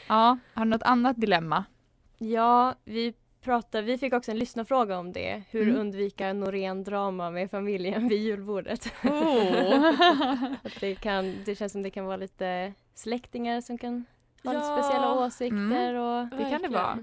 Ja, 0.08 0.38
har 0.54 0.64
du 0.64 0.70
något 0.70 0.82
annat 0.82 1.16
dilemma? 1.20 1.64
Ja, 2.18 2.74
vi 2.84 3.14
pratar, 3.44 3.82
vi 3.82 3.98
fick 3.98 4.12
också 4.12 4.30
en 4.30 4.38
lyssnarfråga 4.38 4.98
om 4.98 5.12
det. 5.12 5.42
Hur 5.50 5.62
Mm. 5.68 5.80
undvika 5.80 6.32
Norén-drama 6.32 7.30
med 7.30 7.50
familjen 7.50 8.08
vid 8.08 8.22
julbordet. 8.22 8.92
Oh. 9.04 9.86
Att 10.62 10.80
det, 10.80 10.94
kan, 10.94 11.34
det 11.44 11.54
känns 11.54 11.72
som 11.72 11.82
det 11.82 11.90
kan 11.90 12.04
vara 12.04 12.16
lite 12.16 12.72
släktingar 12.94 13.60
som 13.60 13.78
kan 13.78 14.04
ha 14.44 14.52
lite 14.52 14.64
Ja. 14.66 14.76
speciella 14.78 15.14
åsikter. 15.26 15.56
Mm. 15.94 16.02
Och, 16.02 16.38
Det 16.38 16.50
kan 16.50 16.62
det 16.62 16.68
vara. 16.68 16.98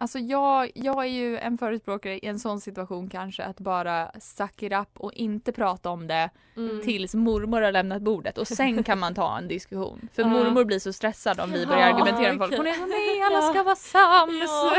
Alltså 0.00 0.18
jag, 0.18 0.70
jag 0.74 1.04
är 1.04 1.08
ju 1.08 1.38
en 1.38 1.58
förespråkare 1.58 2.18
i 2.18 2.26
en 2.26 2.38
sån 2.38 2.60
situation 2.60 3.08
kanske 3.10 3.44
att 3.44 3.60
bara 3.60 4.10
suck 4.20 4.62
it 4.62 4.72
up 4.72 4.88
och 4.96 5.12
inte 5.12 5.52
prata 5.52 5.90
om 5.90 6.06
det 6.06 6.30
Mm. 6.56 6.80
tills 6.82 7.14
mormor 7.14 7.62
har 7.62 7.72
lämnat 7.72 8.02
bordet 8.02 8.38
och 8.38 8.48
sen 8.48 8.82
kan 8.84 8.98
man 8.98 9.14
ta 9.14 9.38
en 9.38 9.48
diskussion. 9.48 10.08
För 10.12 10.22
Ja. 10.22 10.28
mormor 10.28 10.64
blir 10.64 10.78
så 10.78 10.92
stressad 10.92 11.40
om 11.40 11.52
vi 11.52 11.66
börjar 11.66 11.80
Ja, 11.88 11.94
argumentera 11.94 12.32
med 12.32 12.38
folk. 12.48 12.56
Hon 12.56 12.66
är 12.66 12.72
så 12.72 12.86
nej 12.86 13.22
alla 13.22 13.42
ska 13.52 13.62
vara 13.62 13.76
sams. 13.76 14.50
Ja. 14.50 14.76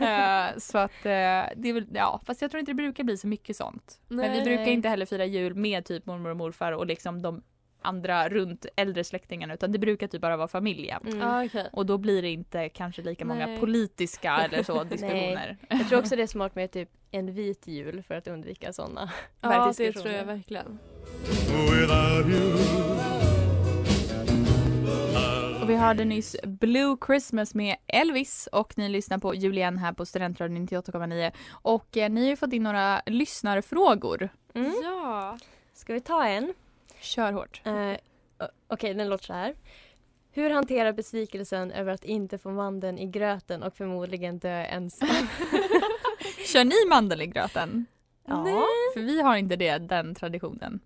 Eh, 0.06 0.58
så 0.58 0.78
att 0.78 1.06
eh, 1.06 1.10
det 1.56 1.68
är 1.68 1.72
väl, 1.72 1.86
ja 1.94 2.20
fast 2.26 2.42
jag 2.42 2.50
tror 2.50 2.58
inte 2.58 2.70
det 2.72 2.76
brukar 2.76 3.04
bli 3.04 3.16
så 3.16 3.26
mycket 3.26 3.56
sånt. 3.56 4.00
Men 4.08 4.30
vi 4.32 4.36
Nej. 4.36 4.44
brukar 4.44 4.66
inte 4.72 4.88
heller 4.88 5.06
fira 5.06 5.24
jul 5.24 5.54
med 5.54 5.84
typ 5.84 6.06
mormor 6.06 6.30
och 6.30 6.36
morfar 6.36 6.72
och 6.72 6.86
liksom 6.86 7.22
de 7.22 7.42
andra 7.82 8.28
runt 8.28 8.66
äldre 8.76 9.04
släktingarna 9.04 9.54
utan 9.54 9.72
det 9.72 9.78
brukar 9.78 10.06
typ 10.06 10.20
bara 10.20 10.36
vara 10.36 10.48
familjen. 10.48 11.02
Mm. 11.06 11.46
Okej. 11.46 11.68
Och 11.72 11.86
då 11.86 11.98
blir 11.98 12.22
det 12.22 12.30
inte 12.30 12.68
kanske 12.68 13.02
lika 13.02 13.24
många 13.24 13.46
Nej. 13.46 13.60
politiska 13.60 14.36
eller 14.44 14.62
så 14.62 14.84
diskussioner. 14.84 15.56
Jag 15.68 15.88
tror 15.88 15.98
också 15.98 16.16
det 16.16 16.22
är 16.22 16.26
smart 16.26 16.54
med 16.54 16.70
typ 16.70 16.88
en 17.10 17.34
vit 17.34 17.66
jul 17.66 18.02
för 18.02 18.14
att 18.14 18.28
undvika 18.28 18.72
sådana. 18.72 19.10
Ja, 19.40 19.72
det 19.78 19.92
tror 19.92 20.14
jag 20.14 20.24
verkligen. 20.24 20.78
Och 25.62 25.70
vi 25.70 25.76
hörde 25.76 26.04
nyss 26.04 26.36
Blue 26.42 26.96
Christmas 27.06 27.54
med 27.54 27.76
Elvis 27.86 28.48
och 28.52 28.78
ni 28.78 28.88
lyssnar 28.88 29.18
på 29.18 29.34
Julian 29.34 29.78
här 29.78 29.92
på 29.92 30.06
Studentradion 30.06 30.68
98,9 30.68 31.32
och 31.50 31.96
eh, 31.96 32.10
ni 32.10 32.20
har 32.20 32.28
ju 32.28 32.36
fått 32.36 32.52
in 32.52 32.62
några 32.62 33.02
lyssnarfrågor. 33.06 34.28
Mm. 34.54 34.74
Ja. 34.84 35.38
Ska 35.72 35.92
vi 35.92 36.00
ta 36.00 36.26
en? 36.26 36.54
Kör 37.00 37.32
hårt. 37.32 37.60
Eh, 37.64 37.92
Okej, 38.68 38.94
den 38.94 39.08
låter 39.08 39.24
så 39.24 39.32
här. 39.32 39.54
Hur 40.32 40.50
hanterar 40.50 40.92
besvikelsen 40.92 41.70
över 41.72 41.92
att 41.92 42.04
inte 42.04 42.38
få 42.38 42.50
mandeln 42.50 42.98
i 42.98 43.06
gröten 43.06 43.62
och 43.62 43.74
förmodligen 43.76 44.38
dö 44.38 44.62
ensam? 44.64 45.08
Kör 46.52 46.64
ni 46.64 46.88
mandel 46.88 47.22
i 47.22 47.26
gröten? 47.26 47.86
Ja. 48.26 48.44
För 48.94 49.00
vi 49.00 49.20
har 49.22 49.36
inte 49.36 49.56
det, 49.56 49.78
den 49.78 50.14
traditionen. 50.14 50.80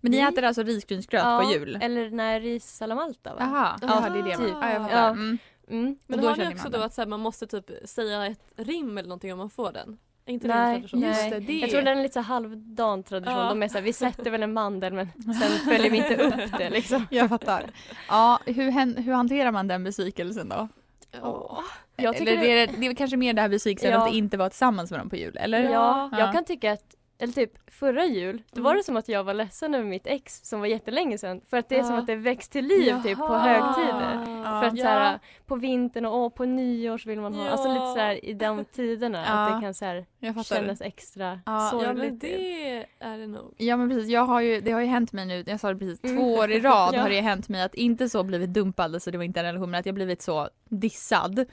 Men 0.00 0.12
ni 0.12 0.18
äter 0.18 0.44
alltså 0.44 0.62
risgrynsgröt 0.62 1.22
på 1.22 1.52
jul? 1.52 1.78
Eller 1.82 2.10
när 2.10 2.40
ris 2.40 2.64
salamalta 2.66 3.34
va? 3.34 3.40
Jaha, 3.40 3.78
Ja, 3.82 4.02
ja 4.04 4.10
det 4.10 4.18
är 4.18 4.22
det 4.22 4.36
typ. 4.36 4.56
Ja, 4.60 4.70
jag 4.72 4.82
fattar. 4.82 4.96
Ja. 4.98 5.08
Mm. 5.08 5.38
Mm. 5.68 5.98
Men 6.06 6.18
har 6.24 6.36
ni 6.36 6.44
ni 6.44 6.48
också 6.48 6.62
mandeln. 6.64 6.80
då 6.80 6.86
att 6.86 6.94
så 6.94 7.00
här, 7.00 7.06
man 7.08 7.20
måste 7.20 7.46
typ 7.46 7.70
säga 7.84 8.26
ett 8.26 8.52
rim 8.56 8.98
eller 8.98 9.08
någonting 9.08 9.32
om 9.32 9.38
man 9.38 9.50
får 9.50 9.72
den? 9.72 9.98
Inte 10.28 10.48
det 10.48 10.54
Nej, 10.54 10.74
en 10.74 10.80
tradition? 10.80 11.00
Just 11.02 11.30
det, 11.30 11.40
det- 11.40 11.58
Jag 11.58 11.70
tror 11.70 11.82
den 11.82 11.98
är 11.98 12.02
lite 12.02 12.12
så 12.14 12.20
halvdan 12.20 13.02
tradition. 13.02 13.34
Ja. 13.38 13.48
De 13.48 13.62
är 13.62 13.68
så 13.68 13.74
här, 13.74 13.82
vi 13.82 13.92
sätter 13.92 14.30
väl 14.30 14.42
en 14.42 14.52
mandel 14.52 14.92
men 14.92 15.06
sen 15.22 15.50
följer 15.64 15.90
vi 15.90 15.96
inte 15.96 16.16
upp 16.16 16.58
det 16.58 16.70
liksom. 16.70 17.06
Jag 17.10 17.28
fattar. 17.28 17.62
Ja, 18.08 18.38
hur, 18.46 19.00
hur 19.02 19.12
hanterar 19.12 19.50
man 19.52 19.68
den 19.68 19.84
besvikelsen 19.84 20.48
då? 20.48 20.68
Tycker 21.12 22.14
eller 22.22 22.36
det, 22.40 22.52
är, 22.62 22.66
det 22.80 22.86
är 22.86 22.94
kanske 22.94 23.16
mer 23.16 23.32
det 23.32 23.40
här 23.42 23.48
besvikelsen 23.48 23.90
Ja. 23.90 24.06
att 24.08 24.14
inte 24.14 24.36
vara 24.36 24.50
tillsammans 24.50 24.90
med 24.90 25.00
dem 25.00 25.10
på 25.10 25.16
jul, 25.16 25.36
eller? 25.40 25.62
Ja, 25.62 26.08
Ja. 26.12 26.18
jag 26.18 26.32
kan 26.32 26.44
tycka 26.44 26.72
att 26.72 26.94
eller 27.20 27.32
typ 27.32 27.70
förra 27.70 28.04
jul, 28.06 28.42
då 28.52 28.62
var 28.62 28.70
Mm. 28.70 28.78
det 28.80 28.84
som 28.84 28.96
att 28.96 29.08
jag 29.08 29.24
var 29.24 29.34
ledsen 29.34 29.74
över 29.74 29.84
mitt 29.84 30.06
ex 30.06 30.40
som 30.44 30.60
var 30.60 30.66
jättelänge 30.66 31.18
sedan. 31.18 31.40
För 31.50 31.56
att 31.56 31.68
det 31.68 31.78
är 31.78 31.82
som 31.82 31.94
Ja. 31.94 32.00
att 32.00 32.06
det 32.06 32.16
väcks 32.16 32.48
till 32.48 32.66
liv 32.66 32.94
typ 33.02 33.18
på 33.18 33.24
Jaha. 33.24 33.38
högtider. 33.38 34.40
Ja. 34.44 34.60
För 34.60 34.68
att 34.68 34.76
Ja. 34.78 34.84
så 34.84 34.88
här, 34.90 35.18
på 35.46 35.56
vintern 35.56 36.04
och 36.06 36.16
åh, 36.16 36.28
på 36.30 36.44
nyår 36.44 36.98
så 36.98 37.08
vill 37.08 37.20
man 37.20 37.34
ha, 37.34 37.44
Ja. 37.44 37.50
alltså 37.50 37.68
lite 37.68 37.86
så 37.86 37.96
här 37.98 38.24
i 38.24 38.32
de 38.34 38.64
tiderna 38.64 39.26
att 39.26 39.54
det 39.56 39.60
kan 39.66 39.74
så 39.74 39.84
här 39.84 40.06
Jag 40.18 40.34
fattar. 40.34 40.56
kännas 40.56 40.80
extra 40.80 41.24
Ja, 41.24 41.40
Ja 41.46 41.70
men 41.72 41.94
sorgligt. 41.96 42.20
det 42.20 42.84
är 43.00 43.18
det 43.18 43.26
nog. 43.26 43.54
Ja 43.56 43.76
men 43.76 43.88
precis, 43.88 44.08
jag 44.08 44.24
har 44.24 44.40
ju, 44.40 44.60
det 44.60 44.70
har 44.72 44.80
ju 44.80 44.86
hänt 44.86 45.12
mig 45.12 45.26
nu, 45.26 45.44
jag 45.46 45.60
sa 45.60 45.72
det 45.72 45.78
precis, 45.78 46.04
Mm. 46.04 46.16
två 46.16 46.34
år 46.34 46.50
i 46.50 46.60
rad 46.60 46.90
Ja. 46.94 47.00
har 47.00 47.08
det 47.08 47.20
hänt 47.20 47.48
mig 47.48 47.62
att 47.62 47.74
inte 47.74 48.08
så 48.08 48.22
blivit 48.22 48.50
dumpad, 48.54 49.02
så 49.02 49.10
det 49.10 49.18
var 49.18 49.24
inte 49.24 49.40
en 49.40 49.46
relation, 49.46 49.70
men 49.70 49.80
att 49.80 49.86
jag 49.86 49.94
blivit 49.94 50.22
så 50.22 50.48
dissad 50.68 51.44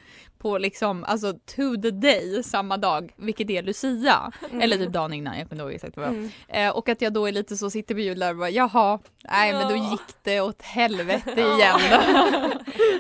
på 0.46 0.58
liksom, 0.58 1.04
alltså 1.04 1.34
to 1.34 1.82
the 1.82 1.92
day 1.92 2.44
samma 2.44 2.78
dag, 2.78 3.12
vilket 3.16 3.50
är 3.50 3.64
Lucia. 3.64 4.32
Mm. 4.50 4.62
Eller 4.62 4.78
typ 4.78 4.90
dagen 4.90 5.14
innan, 5.14 5.38
jag 5.40 5.50
kommer 5.50 5.62
inte 5.62 5.64
ihåg 5.64 5.74
exakt 5.76 5.98
vad 5.98 6.06
det 6.06 6.10
var. 6.12 6.18
Mm. 6.18 6.30
Eh, 6.48 6.70
och 6.78 6.90
att 6.90 7.02
jag 7.02 7.14
då 7.14 7.26
är 7.28 7.32
lite 7.32 7.58
så, 7.58 7.70
sitter 7.70 7.96
på 7.96 8.02
jul 8.02 8.20
där 8.20 8.30
och 8.32 8.38
bara 8.38 8.50
jaha, 8.50 9.00
nej 9.32 9.54
men 9.54 9.68
då 9.70 9.76
Ja. 9.76 9.92
gick 9.92 10.16
det 10.24 10.42
åt 10.42 10.62
helvete 10.62 11.42
igen. 11.42 11.80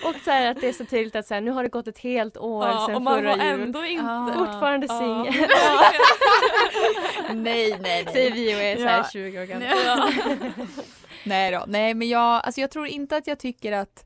Och 0.06 0.16
så 0.26 0.32
här 0.32 0.52
att 0.52 0.62
det 0.62 0.68
är 0.70 0.74
så 0.74 0.86
tydligt 0.86 1.16
att 1.16 1.28
så 1.28 1.34
här, 1.34 1.42
nu 1.42 1.52
har 1.52 1.64
det 1.64 1.70
gått 1.70 1.88
ett 1.88 1.98
helt 2.00 2.38
år 2.38 2.66
Ja, 2.68 2.86
sedan 2.88 2.96
och 2.96 3.02
man 3.02 3.18
förra 3.20 3.38
var 3.38 3.44
jul. 3.46 3.62
ändå 3.62 3.86
inte... 3.86 4.06
Ja. 4.06 4.32
Fortfarande 4.38 4.88
Ja. 4.90 5.00
singel. 5.00 5.50
nej, 7.44 7.78
nej, 7.82 8.06
Säger 8.14 8.32
vi 8.32 8.56
och 8.56 8.60
är 8.62 8.76
så 8.78 8.84
här 8.88 8.98
Ja. 8.98 9.10
20 9.14 9.42
år 9.42 9.46
gamla. 9.46 9.66
Ja. 9.86 10.10
nej 11.24 11.52
då, 11.52 11.64
nej 11.68 11.94
men 11.94 12.08
jag, 12.10 12.22
alltså 12.46 12.62
jag 12.62 12.72
tror 12.72 12.88
inte 12.88 13.18
att 13.18 13.28
jag 13.28 13.40
tycker 13.40 13.72
att 13.72 14.05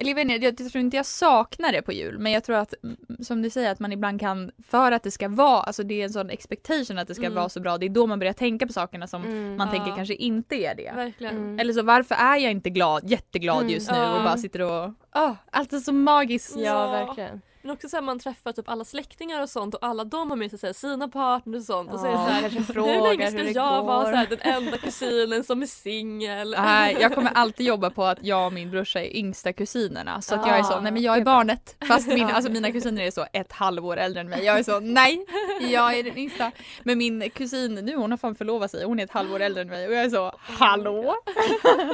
eller 0.00 0.10
jag, 0.10 0.14
vet 0.14 0.30
inte, 0.30 0.62
jag 0.62 0.72
tror 0.72 0.80
inte 0.84 0.96
jag 0.96 1.06
saknar 1.06 1.72
det 1.72 1.82
på 1.82 1.92
jul 1.92 2.18
men 2.18 2.32
jag 2.32 2.44
tror 2.44 2.56
att 2.56 2.74
mm, 2.84 2.96
som 3.24 3.42
du 3.42 3.50
säger 3.50 3.72
att 3.72 3.80
man 3.80 3.92
ibland 3.92 4.20
kan 4.20 4.50
för 4.68 4.92
att 4.92 5.02
det 5.02 5.10
ska 5.10 5.28
vara, 5.28 5.62
alltså 5.62 5.82
det 5.82 6.00
är 6.00 6.04
en 6.04 6.10
sån 6.12 6.30
expectation 6.30 6.98
att 6.98 7.08
det 7.08 7.14
ska 7.14 7.24
Mm. 7.24 7.34
vara 7.36 7.48
så 7.48 7.60
bra, 7.60 7.78
det 7.78 7.86
är 7.86 7.90
då 7.90 8.06
man 8.06 8.18
börjar 8.18 8.32
tänka 8.32 8.66
på 8.66 8.72
sakerna 8.72 9.06
som 9.06 9.24
Mm. 9.24 9.56
man 9.56 9.68
Ja. 9.68 9.72
tänker 9.74 9.96
kanske 9.96 10.14
inte 10.14 10.56
är 10.56 10.74
det. 10.74 10.92
Verkligen. 10.96 11.36
Mm. 11.36 11.58
Eller 11.58 11.72
så 11.72 11.82
varför 11.82 12.14
är 12.14 12.36
jag 12.36 12.50
inte 12.50 12.70
glad, 12.70 13.10
jätteglad 13.10 13.58
Mm. 13.60 13.68
just 13.72 13.90
nu 13.90 13.96
Ja. 13.96 14.16
och 14.18 14.22
bara 14.24 14.36
sitter 14.36 14.62
och, 14.62 14.90
åh, 15.14 15.32
allt 15.50 15.72
är 15.72 15.78
så 15.78 15.92
magiskt. 15.92 16.54
Ja, 16.56 16.62
Ja. 16.64 16.90
verkligen. 17.06 17.40
Men 17.68 17.74
också 17.74 17.88
så 17.88 17.96
här, 17.96 18.02
man 18.02 18.18
träffar 18.18 18.52
typ 18.52 18.68
alla 18.68 18.84
släktingar 18.84 19.42
och 19.42 19.50
sånt 19.50 19.74
och 19.74 19.84
alla 19.84 20.04
de 20.04 20.30
har 20.30 20.36
med 20.36 20.60
sig 20.60 20.74
sina 20.74 21.08
partners 21.08 21.58
och 21.60 21.64
sånt 21.64 21.92
och 21.92 22.00
så 22.00 22.06
är 22.06 22.10
det 22.10 22.16
så 22.16 22.22
här, 22.24 22.40
kanske 22.50 22.72
hur 22.72 23.02
länge 23.02 23.30
ska 23.30 23.38
hur 23.38 23.54
jag 23.54 23.82
vara 23.82 24.04
går. 24.04 24.10
så 24.10 24.16
här, 24.16 24.26
den 24.26 24.40
enda 24.40 24.78
kusinen 24.78 25.44
som 25.44 25.62
är 25.62 25.66
singel? 25.66 26.56
Nej, 26.58 26.96
jag 27.00 27.14
kommer 27.14 27.30
alltid 27.34 27.66
jobba 27.66 27.90
på 27.90 28.04
att 28.04 28.18
jag 28.22 28.46
och 28.46 28.52
min 28.52 28.70
brorsa 28.70 29.00
är 29.02 29.16
yngsta 29.16 29.52
kusinerna. 29.52 30.20
Så 30.22 30.34
att 30.34 30.46
jag 30.46 30.58
är 30.58 30.62
så, 30.62 30.74
Ah, 30.74 30.80
nej 30.80 30.92
men 30.92 31.02
jag 31.02 31.16
är 31.16 31.24
barnet. 31.24 31.76
Fast 31.88 32.08
min, 32.08 32.24
alltså 32.34 32.52
mina 32.52 32.70
kusiner 32.72 33.02
är 33.02 33.10
så 33.10 33.26
ett 33.32 33.52
halvår 33.52 33.96
äldre 33.96 34.20
än 34.20 34.28
mig. 34.28 34.44
Jag 34.44 34.58
är 34.58 34.62
så, 34.62 34.80
nej, 34.80 35.26
jag 35.60 35.98
är 35.98 36.02
den 36.02 36.18
yngsta. 36.18 36.50
Men 36.82 36.98
min 36.98 37.30
kusin 37.30 37.74
nu, 37.74 37.96
hon 37.96 38.10
har 38.10 38.18
fan 38.18 38.34
förlovat 38.34 38.70
sig. 38.70 38.84
Hon 38.84 39.00
är 39.00 39.04
ett 39.04 39.10
halvår 39.10 39.40
äldre 39.40 39.62
än 39.62 39.68
mig 39.68 39.88
och 39.88 39.94
jag 39.94 40.04
är 40.04 40.10
så, 40.10 40.32
hallå? 40.40 41.14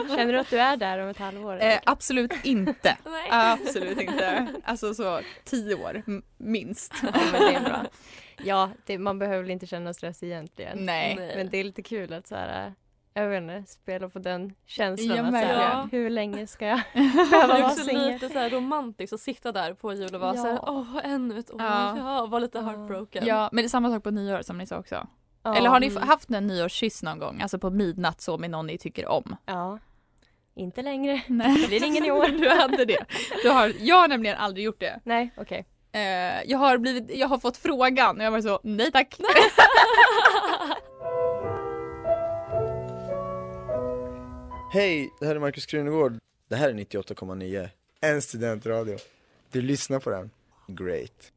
Känner 0.16 0.32
du 0.32 0.38
att 0.38 0.50
du 0.50 0.58
är 0.58 0.76
där 0.76 0.98
om 0.98 1.08
ett 1.08 1.18
halvår? 1.18 1.62
Eh, 1.62 1.78
absolut 1.84 2.32
inte. 2.42 2.96
Nej. 3.04 3.28
Absolut 3.30 4.00
inte. 4.00 4.46
Alltså 4.64 4.94
så 4.94 5.20
tio 5.44 5.63
år 5.74 6.02
m- 6.06 6.22
minst. 6.36 6.92
Ja, 7.02 7.08
men 7.32 7.40
det 7.40 7.54
är 7.54 7.64
bra. 7.64 7.84
Ja, 8.44 8.70
det, 8.86 8.98
man 8.98 9.18
behöver 9.18 9.42
väl 9.42 9.50
inte 9.50 9.66
känna 9.66 9.94
stress 9.94 10.22
egentligen. 10.22 10.78
Nej. 10.84 11.16
Nej. 11.16 11.36
Men 11.36 11.48
det 11.50 11.58
är 11.58 11.64
lite 11.64 11.82
kul 11.82 12.12
att 12.12 12.26
så 12.26 12.34
här, 12.34 12.74
jag 13.14 13.28
vet 13.28 13.42
inte, 13.42 13.64
spela 13.72 14.08
på 14.08 14.18
den 14.18 14.54
känslan. 14.66 15.16
Ja, 15.16 15.22
att 15.22 15.30
så 15.30 15.36
här, 15.36 15.56
verkligen. 15.56 15.90
hur 16.02 16.10
länge 16.10 16.46
ska 16.46 16.66
jag 16.66 16.80
Det 16.94 17.00
behöva 17.30 17.54
är 17.54 17.60
vara 17.60 17.66
också 17.72 17.84
singel? 17.84 18.12
lite 18.12 18.28
så 18.28 18.38
här 18.38 18.50
romantiskt 18.50 19.12
att 19.12 19.20
sitta 19.20 19.52
där 19.52 19.74
på 19.74 19.92
jul 19.94 20.14
och 20.14 20.20
vara 20.20 20.34
Ja. 20.36 20.42
så 20.42 20.48
här, 20.48 20.58
åh 20.66 20.96
ännu 21.04 21.38
ett 21.38 21.50
år, 21.50 21.62
Ja. 21.62 21.98
ja, 21.98 22.22
och 22.22 22.30
vara 22.30 22.40
lite 22.40 22.58
Ja. 22.58 22.64
heartbroken. 22.64 23.26
Ja, 23.26 23.48
men 23.52 23.62
det 23.62 23.66
är 23.66 23.68
samma 23.68 23.90
sak 23.90 24.02
på 24.02 24.10
nyår 24.10 24.42
som 24.42 24.58
ni 24.58 24.66
sa 24.66 24.76
också. 24.78 25.06
Ja, 25.42 25.56
Eller 25.56 25.68
har 25.68 25.80
ni 25.80 25.98
haft 25.98 26.30
en 26.30 26.46
nyårskyss 26.46 27.02
någon 27.02 27.18
gång? 27.18 27.40
Alltså 27.42 27.58
på 27.58 27.70
midnatt 27.70 28.20
så 28.20 28.38
med 28.38 28.50
någon 28.50 28.66
ni 28.66 28.78
tycker 28.78 29.08
om? 29.08 29.36
Ja. 29.46 29.78
Inte 30.56 30.82
längre. 30.82 31.22
Nej. 31.26 31.58
Det 31.62 31.68
blir 31.68 31.84
ingen 31.84 32.04
i 32.04 32.10
år. 32.10 32.28
Du 32.38 32.48
hade 32.48 32.84
det. 32.84 33.04
Du 33.42 33.48
har, 33.48 33.72
jag 33.80 33.96
har 33.96 34.08
nämligen 34.08 34.36
aldrig 34.36 34.64
gjort 34.64 34.80
det. 34.80 35.00
Nej, 35.04 35.30
okej. 35.36 35.66
Eh, 35.92 36.42
jag, 36.50 36.58
har 36.58 36.78
blivit, 36.78 37.16
jag 37.16 37.28
har 37.28 37.38
fått 37.38 37.56
frågan 37.56 38.18
och 38.18 38.24
jag 38.24 38.30
var 38.30 38.40
så, 38.40 38.60
nej 38.62 38.92
tack. 38.92 39.16
Hej, 44.72 45.10
det 45.20 45.26
här 45.26 45.36
är 45.36 45.40
Markus 45.40 45.66
Krunegård. 45.66 46.18
Det 46.48 46.56
här 46.56 46.68
är 46.68 46.72
98,9. 46.72 47.68
En 48.00 48.22
studentradio. 48.22 48.98
Du 49.50 49.62
lyssnar 49.62 50.00
på 50.00 50.10
den. 50.10 50.30
Great. 50.66 51.32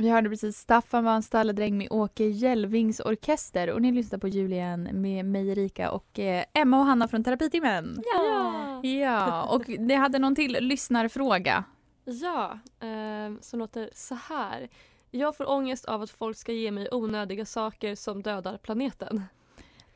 Vi 0.00 0.08
hörde 0.08 0.28
precis 0.28 0.58
Staffan 0.58 1.04
var 1.04 1.14
en 1.14 1.22
stalledräng 1.22 1.78
med 1.78 1.88
Åke 1.90 2.24
Jelvings 2.24 3.00
orkester 3.00 3.70
och 3.70 3.82
ni 3.82 3.92
lyssnar 3.92 4.18
på 4.18 4.28
Julian 4.28 4.82
med 4.82 5.24
mig 5.24 5.48
Erika 5.48 5.90
och 5.90 6.18
eh, 6.18 6.44
Emma 6.54 6.80
och 6.80 6.86
Hanna 6.86 7.08
från 7.08 7.24
terapitimmen. 7.24 8.02
Ja. 8.14 8.80
Ja, 8.84 9.42
och 9.42 9.62
det 9.78 9.94
hade 9.94 10.18
någon 10.18 10.34
till 10.34 10.52
lyssnarfråga. 10.60 11.64
Ja, 12.04 12.58
eh, 12.80 13.40
som 13.40 13.58
låter 13.58 13.90
så 13.92 14.14
här. 14.14 14.68
Jag 15.10 15.36
får 15.36 15.50
ångest 15.50 15.84
av 15.84 16.02
att 16.02 16.10
folk 16.10 16.36
ska 16.36 16.52
ge 16.52 16.70
mig 16.70 16.88
onödiga 16.92 17.44
saker 17.44 17.94
som 17.94 18.22
dödar 18.22 18.58
planeten. 18.58 19.22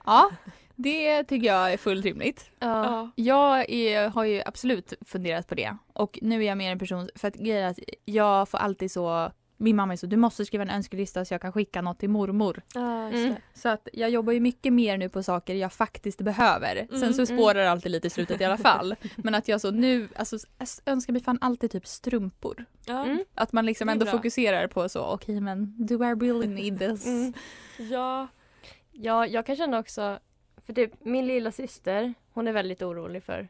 Ja, 0.05 0.31
det 0.75 1.25
tycker 1.25 1.47
jag 1.47 1.73
är 1.73 1.77
fullt 1.77 2.05
rimligt. 2.05 2.51
Ja. 2.59 3.11
Jag 3.15 3.71
är, 3.71 4.09
har 4.09 4.25
ju 4.25 4.43
absolut 4.47 4.93
funderat 5.01 5.49
på 5.49 5.55
det 5.55 5.77
och 5.93 6.19
nu 6.23 6.43
är 6.43 6.49
jag 6.49 6.59
mer 6.59 6.73
en 6.73 6.79
person, 6.79 7.09
för 7.15 7.29
att 7.29 7.35
grejen 7.35 7.65
är 7.65 7.71
att 7.71 7.79
jag 8.05 8.49
får 8.49 8.59
alltid 8.59 8.91
så 8.91 9.31
min 9.57 9.77
mamma 9.77 9.93
är 9.93 9.97
så, 9.97 10.07
du 10.07 10.17
måste 10.17 10.45
skriva 10.45 10.63
en 10.65 10.71
önskelista 10.71 11.25
så 11.25 11.35
jag 11.35 11.41
kan 11.41 11.53
skicka 11.53 11.83
något 11.83 11.99
till 11.99 12.11
mormor. 12.11 12.63
Just 13.13 13.25
Mm. 13.25 13.35
Så 13.55 13.69
att 13.69 13.89
jag 13.93 14.11
jobbar 14.11 14.33
ju 14.33 14.41
mycket 14.41 14.73
mer 14.73 14.99
nu 14.99 15.09
på 15.09 15.23
saker 15.23 15.55
jag 15.55 15.73
faktiskt 15.73 16.19
behöver. 16.19 16.87
Sen 16.91 17.03
Mm, 17.03 17.13
så 17.13 17.27
spårar 17.27 17.55
det 17.55 17.71
alltid 17.71 17.93
lite 17.93 18.07
i 18.07 18.11
slutet 18.11 18.41
i 18.41 18.45
alla 18.45 18.57
fall. 18.57 18.95
Men 19.17 19.35
att 19.35 19.49
jag 19.49 19.61
så 19.61 19.71
nu, 19.71 20.09
alltså 20.17 20.37
önskar 20.87 21.13
mig 21.13 21.23
fan 21.23 21.39
alltid 21.41 21.71
typ 21.71 21.87
strumpor. 21.87 22.65
Mm. 22.89 23.25
Att 23.35 23.53
man 23.53 23.67
liksom 23.67 23.89
ändå 23.89 24.07
fokuserar 24.07 24.67
på 24.67 24.89
så, 24.89 25.05
okej 25.05 25.41
men 25.41 25.87
do 25.87 25.95
I 25.95 26.15
really 26.15 26.47
need 26.47 26.79
this? 26.79 27.07
Mm. 27.07 27.33
ja. 27.77 28.29
Ja, 28.93 29.27
jag 29.27 29.47
kan 29.47 29.57
känna 29.57 29.79
också, 29.79 30.19
för 30.67 30.73
typ 30.73 30.93
min 31.05 31.27
lilla 31.27 31.51
syster, 31.53 32.15
hon 32.33 32.49
är 32.49 32.53
väldigt 32.53 32.83
orolig 32.83 33.23
för 33.23 33.49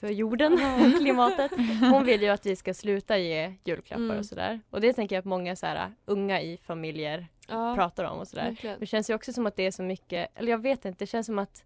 för 0.00 0.08
jorden 0.08 0.52
och 0.94 1.00
klimatet. 1.00 1.52
Hon 1.80 2.04
vill 2.04 2.22
ju 2.22 2.28
att 2.28 2.46
vi 2.46 2.56
ska 2.56 2.74
sluta 2.74 3.18
ge 3.18 3.54
julklappar 3.64 4.04
Mm. 4.04 4.18
och 4.18 4.26
sådär. 4.26 4.60
Och 4.70 4.80
det 4.80 4.92
tänker 4.92 5.16
jag 5.16 5.20
att 5.20 5.26
många 5.26 5.56
så 5.56 5.66
här, 5.66 5.92
unga 6.04 6.40
i 6.40 6.56
familjer 6.56 7.26
Ja, 7.48 7.74
pratar 7.74 8.04
om 8.04 8.18
och 8.18 8.28
sådär. 8.28 8.44
verkligen. 8.44 8.80
Det 8.80 8.86
känns 8.86 9.10
ju 9.10 9.14
också 9.14 9.32
som 9.32 9.46
att 9.46 9.56
det 9.56 9.66
är 9.66 9.70
så 9.70 9.82
mycket, 9.82 10.28
eller 10.34 10.50
jag 10.50 10.58
vet 10.62 10.84
inte, 10.84 10.98
det 11.04 11.06
känns 11.06 11.26
som 11.26 11.38
att 11.38 11.64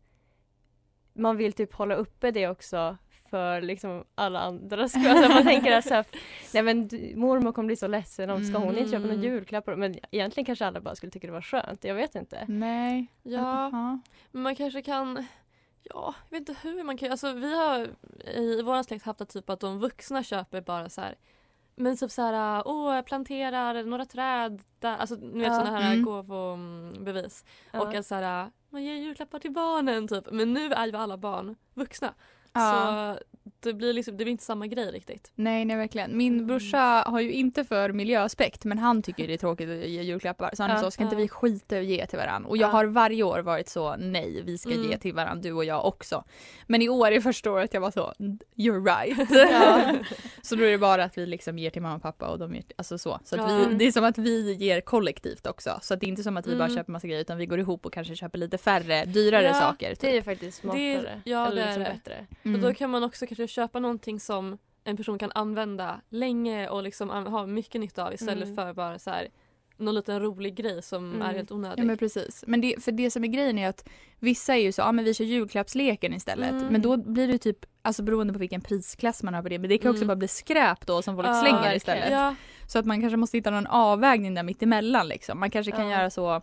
man 1.12 1.36
vill 1.36 1.52
typ 1.52 1.74
hålla 1.74 1.94
uppe 1.94 2.30
det 2.30 2.48
också 2.48 2.96
för 3.30 3.60
liksom 3.60 4.04
alla 4.14 4.40
andra 4.40 4.88
skull. 4.88 5.06
Alltså 5.06 5.28
man 5.32 5.42
tänker 5.44 5.72
att 5.76 5.84
så 5.84 5.94
här, 5.94 6.04
nej 6.54 6.62
men 6.62 6.78
mormor 7.14 7.52
kommer 7.52 7.66
bli 7.66 7.76
så 7.76 7.86
ledsen 7.86 8.30
om 8.30 8.44
ska 8.44 8.58
hon 8.58 8.78
inte 8.78 8.90
köpa 8.90 8.98
några 9.02 9.12
Mm. 9.14 9.24
julklappar? 9.24 9.76
Men 9.76 9.94
egentligen 10.10 10.44
kanske 10.44 10.66
alla 10.66 10.80
bara 10.80 10.94
skulle 10.94 11.10
tycka 11.12 11.26
det 11.26 11.32
var 11.32 11.40
skönt, 11.42 11.84
jag 11.84 11.94
vet 11.94 12.14
inte. 12.14 12.44
Nej. 12.48 13.06
Ja, 13.22 13.70
Ja. 13.72 13.98
men 14.30 14.42
man 14.42 14.54
kanske 14.56 14.82
kan 14.82 15.26
Ja, 15.84 16.14
jag 16.30 16.38
vet 16.40 16.48
inte 16.48 16.68
hur 16.68 16.84
man 16.84 16.96
kan 16.96 17.10
Alltså 17.10 17.32
vi 17.32 17.54
har 17.56 17.88
i 18.34 18.62
vår 18.62 18.82
släkt 18.82 19.04
haft 19.04 19.18
det 19.18 19.26
typ 19.26 19.50
att 19.50 19.60
de 19.60 19.78
vuxna 19.78 20.22
köper 20.22 20.60
bara 20.60 20.88
så 20.88 21.00
här 21.00 21.14
men 21.76 21.96
typ 21.96 22.10
så 22.10 22.22
här, 22.22 22.62
åh 22.66 22.94
jag 22.94 23.06
planterar 23.06 23.84
några 23.84 24.04
träd 24.04 24.62
där, 24.78 24.96
alltså 24.96 25.14
ni 25.14 25.38
vet 25.38 25.48
Ja. 25.48 25.54
sådana 25.58 25.80
här 25.80 25.92
Mm. 25.92 26.04
gåvobevis. 26.04 27.44
Ja. 27.72 27.80
Och 27.82 27.94
att 27.94 28.06
så 28.06 28.14
här, 28.14 28.50
man 28.70 28.84
ger 28.84 28.94
julklappar 28.94 29.38
till 29.38 29.52
barnen 29.52 30.08
typ. 30.08 30.24
Men 30.32 30.52
nu 30.52 30.72
är 30.72 30.86
ju 30.86 30.96
alla 30.96 31.16
barn 31.16 31.56
vuxna. 31.74 32.14
Ja. 32.52 33.16
Så 33.20 33.33
det 33.60 33.72
blir 33.72 33.92
liksom, 33.92 34.16
det 34.16 34.24
blir 34.24 34.32
inte 34.32 34.44
samma 34.44 34.66
grej 34.66 34.90
riktigt. 34.90 35.32
Nej, 35.34 35.64
nej 35.64 35.76
verkligen. 35.76 36.16
Min 36.16 36.46
brorsa 36.46 37.04
har 37.06 37.20
ju 37.20 37.32
inte 37.32 37.64
för 37.64 37.92
miljöaspekt 37.92 38.64
men 38.64 38.78
han 38.78 39.02
tycker 39.02 39.26
det 39.28 39.34
är 39.34 39.38
tråkigt 39.38 39.68
att 39.70 39.88
ge 39.88 40.02
julklappar. 40.02 40.50
Så 40.54 40.62
han 40.62 40.70
är 40.70 40.74
Ja. 40.74 40.80
så, 40.80 40.90
ska 40.90 41.02
inte 41.04 41.14
Ja. 41.16 41.20
vi 41.20 41.28
skita 41.28 41.78
att 41.78 41.84
ge 41.84 42.06
till 42.06 42.18
varandra? 42.18 42.48
Och 42.48 42.56
jag 42.56 42.68
Ja. 42.68 42.72
har 42.72 42.84
varje 42.84 43.22
år 43.22 43.38
varit 43.38 43.68
så, 43.68 43.96
nej 43.96 44.42
vi 44.42 44.58
ska 44.58 44.70
Mm. 44.72 44.90
ge 44.90 44.98
till 44.98 45.14
varandra 45.14 45.42
du 45.42 45.52
och 45.52 45.64
jag 45.64 45.86
också. 45.86 46.24
Men 46.66 46.82
i 46.82 46.88
år 46.88 47.10
är 47.12 47.20
första 47.20 47.50
året 47.52 47.74
jag 47.74 47.80
var 47.80 47.90
så, 47.90 48.12
you're 48.56 48.84
right. 49.06 49.30
Ja. 49.52 49.94
så 50.42 50.56
då 50.56 50.64
är 50.64 50.70
det 50.70 50.78
bara 50.78 51.04
att 51.04 51.18
vi 51.18 51.26
liksom 51.26 51.58
ger 51.58 51.70
till 51.70 51.82
mamma 51.82 51.96
och 51.96 52.02
pappa 52.02 52.26
och 52.28 52.38
de 52.38 52.54
ger, 52.54 52.64
alltså 52.76 52.98
så. 52.98 53.18
så 53.24 53.40
att 53.40 53.50
Ja. 53.50 53.66
vi, 53.68 53.74
det 53.74 53.84
är 53.86 53.92
som 53.92 54.04
att 54.04 54.18
vi 54.18 54.52
ger 54.54 54.80
kollektivt 54.80 55.46
också. 55.46 55.78
Så 55.82 55.94
att 55.94 56.00
det 56.00 56.06
är 56.06 56.08
inte 56.08 56.22
som 56.22 56.36
att 56.36 56.46
vi 56.46 56.56
bara 56.56 56.64
Mm. 56.64 56.76
köper 56.76 56.92
massa 56.92 57.06
grejer 57.06 57.20
utan 57.20 57.38
vi 57.38 57.46
går 57.46 57.58
ihop 57.60 57.86
och 57.86 57.92
kanske 57.92 58.16
köper 58.16 58.38
lite 58.38 58.58
färre, 58.58 59.04
dyrare 59.04 59.44
Ja, 59.46 59.54
saker. 59.54 59.88
Det 59.90 59.96
Typ. 59.96 60.10
är 60.10 60.14
ju 60.14 60.22
faktiskt 60.22 60.62
Det- 60.62 60.68
smartare. 60.68 61.20
ja, 61.24 61.46
eller 61.46 61.56
det 61.56 61.62
är 61.62 61.66
liksom 61.66 61.82
det. 61.84 61.90
bättre. 62.04 62.26
Mm. 62.42 62.54
Och 62.54 62.68
då 62.68 62.74
kan 62.74 62.90
man 62.90 63.04
också 63.04 63.26
kanske 63.34 63.54
köpa 63.54 63.78
någonting 63.80 64.20
som 64.20 64.58
en 64.84 64.96
person 64.96 65.18
kan 65.18 65.32
använda 65.34 66.00
länge 66.08 66.68
och 66.68 66.82
liksom 66.82 67.10
ha 67.10 67.46
mycket 67.46 67.80
nytta 67.80 68.06
av 68.06 68.14
istället 68.14 68.44
Mm. 68.44 68.56
för 68.56 68.72
bara 68.74 68.98
så 68.98 69.10
här 69.10 69.28
någon 69.76 69.94
liten 69.94 70.20
rolig 70.20 70.54
grej 70.54 70.82
som 70.82 71.10
Mm. 71.14 71.22
är 71.22 71.34
helt 71.34 71.52
onödig. 71.52 71.82
Ja 71.82 71.86
men 71.86 71.98
precis. 71.98 72.44
Men 72.46 72.60
det, 72.60 72.84
för 72.84 72.92
det 72.92 73.10
som 73.10 73.24
är 73.24 73.28
grejen 73.28 73.58
är 73.58 73.68
att 73.68 73.88
vissa 74.18 74.54
är 74.54 74.60
ju 74.60 74.72
så, 74.72 74.80
ja 74.80 74.92
men 74.92 75.04
vi 75.04 75.14
kör 75.14 75.24
julklappsleken 75.24 76.14
istället. 76.14 76.50
Mm. 76.50 76.66
Men 76.66 76.82
då 76.82 76.96
blir 76.96 77.28
det 77.28 77.38
typ, 77.38 77.58
alltså 77.82 78.02
beroende 78.02 78.32
på 78.32 78.38
vilken 78.38 78.60
prisklass 78.60 79.22
man 79.22 79.34
har 79.34 79.42
på 79.42 79.48
det, 79.48 79.58
men 79.58 79.70
det 79.70 79.78
kan 79.78 79.90
också 79.90 80.02
Mm. 80.02 80.08
bara 80.08 80.16
bli 80.16 80.28
skräp 80.28 80.86
då 80.86 81.02
som 81.02 81.16
folk 81.16 81.28
Ja, 81.28 81.40
slänger 81.40 81.54
verkligen. 81.56 81.76
istället. 81.76 82.10
Ja, 82.10 82.34
Så 82.68 82.78
att 82.78 82.86
man 82.86 83.00
kanske 83.00 83.16
måste 83.16 83.36
hitta 83.36 83.50
någon 83.50 83.66
avvägning 83.66 84.34
där 84.34 84.42
mitt 84.42 84.62
emellan 84.62 85.08
liksom. 85.08 85.40
Man 85.40 85.50
kanske 85.50 85.72
kan 85.72 85.88
Ja. 85.88 85.98
göra 85.98 86.10
så, 86.10 86.42